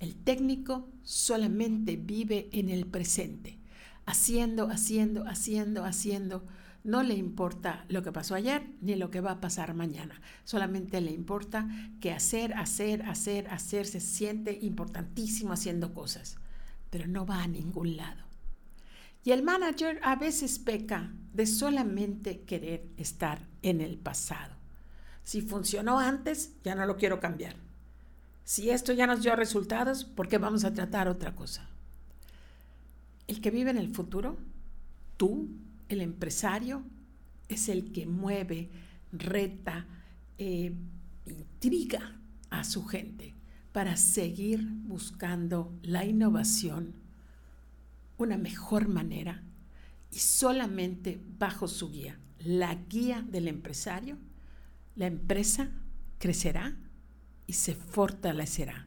El 0.00 0.16
técnico 0.16 0.86
solamente 1.02 1.96
vive 1.96 2.50
en 2.52 2.68
el 2.68 2.84
presente, 2.84 3.58
haciendo, 4.04 4.68
haciendo, 4.68 5.26
haciendo, 5.26 5.84
haciendo 5.84 6.44
no 6.84 7.02
le 7.02 7.14
importa 7.14 7.84
lo 7.88 8.02
que 8.02 8.12
pasó 8.12 8.34
ayer 8.34 8.66
ni 8.80 8.96
lo 8.96 9.10
que 9.10 9.20
va 9.20 9.32
a 9.32 9.40
pasar 9.40 9.74
mañana. 9.74 10.20
Solamente 10.44 11.00
le 11.00 11.12
importa 11.12 11.68
que 12.00 12.12
hacer, 12.12 12.54
hacer, 12.54 13.02
hacer, 13.02 13.48
hacer, 13.48 13.86
se 13.86 14.00
siente 14.00 14.58
importantísimo 14.62 15.52
haciendo 15.52 15.94
cosas, 15.94 16.36
pero 16.90 17.06
no 17.06 17.24
va 17.24 17.42
a 17.42 17.48
ningún 17.48 17.96
lado. 17.96 18.24
Y 19.24 19.30
el 19.30 19.44
manager 19.44 20.00
a 20.02 20.16
veces 20.16 20.58
peca 20.58 21.12
de 21.32 21.46
solamente 21.46 22.40
querer 22.40 22.88
estar 22.96 23.46
en 23.62 23.80
el 23.80 23.96
pasado. 23.96 24.56
Si 25.22 25.40
funcionó 25.40 26.00
antes, 26.00 26.56
ya 26.64 26.74
no 26.74 26.84
lo 26.86 26.96
quiero 26.96 27.20
cambiar. 27.20 27.54
Si 28.44 28.70
esto 28.70 28.92
ya 28.92 29.06
nos 29.06 29.22
dio 29.22 29.36
resultados, 29.36 30.04
¿por 30.04 30.26
qué 30.26 30.38
vamos 30.38 30.64
a 30.64 30.74
tratar 30.74 31.06
otra 31.06 31.36
cosa? 31.36 31.68
El 33.28 33.40
que 33.40 33.52
vive 33.52 33.70
en 33.70 33.78
el 33.78 33.94
futuro, 33.94 34.36
tú, 35.16 35.48
el 35.92 36.00
empresario, 36.00 36.82
es 37.48 37.68
el 37.68 37.92
que 37.92 38.06
mueve, 38.06 38.70
reta, 39.12 39.86
eh, 40.38 40.74
intriga 41.26 42.18
a 42.50 42.64
su 42.64 42.84
gente 42.84 43.34
para 43.72 43.96
seguir 43.96 44.66
buscando 44.68 45.72
la 45.82 46.04
innovación, 46.04 46.94
una 48.18 48.36
mejor 48.36 48.88
manera 48.88 49.42
y 50.10 50.18
solamente 50.18 51.20
bajo 51.38 51.68
su 51.68 51.90
guía, 51.90 52.18
la 52.38 52.74
guía 52.74 53.22
del 53.22 53.48
empresario, 53.48 54.18
la 54.94 55.06
empresa 55.06 55.70
crecerá 56.18 56.76
y 57.46 57.54
se 57.54 57.74
fortalecerá. 57.74 58.86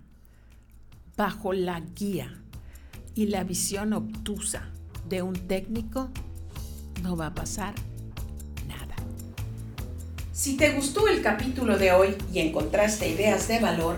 Bajo 1.18 1.54
la 1.54 1.80
guía 1.80 2.42
y 3.16 3.28
la 3.28 3.44
visión 3.44 3.94
obtusa 3.94 4.70
de 5.10 5.22
un 5.22 5.34
técnico 5.48 6.12
no 7.02 7.16
va 7.16 7.28
a 7.28 7.34
pasar 7.36 7.74
nada. 8.68 8.96
Si 10.32 10.58
te 10.58 10.72
gustó 10.72 11.08
el 11.08 11.22
capítulo 11.22 11.78
de 11.78 11.92
hoy 11.92 12.16
y 12.34 12.40
encontraste 12.40 13.08
ideas 13.10 13.48
de 13.48 13.60
valor, 13.60 13.98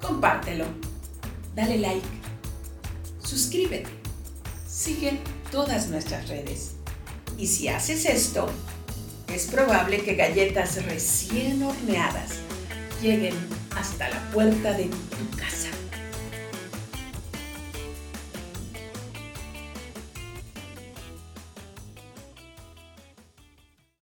compártelo, 0.00 0.64
dale 1.54 1.78
like, 1.78 2.06
suscríbete, 3.22 3.90
sigue 4.68 5.18
todas 5.50 5.88
nuestras 5.88 6.28
redes. 6.28 6.72
Y 7.38 7.48
si 7.48 7.68
haces 7.68 8.06
esto, 8.06 8.48
es 9.32 9.46
probable 9.46 10.02
que 10.02 10.14
galletas 10.14 10.84
recién 10.84 11.62
horneadas 11.62 12.30
lleguen 13.02 13.34
hasta 13.76 14.08
la 14.08 14.20
puerta 14.30 14.72
de 14.72 14.84
tu 14.84 15.36
casa. 15.36 15.68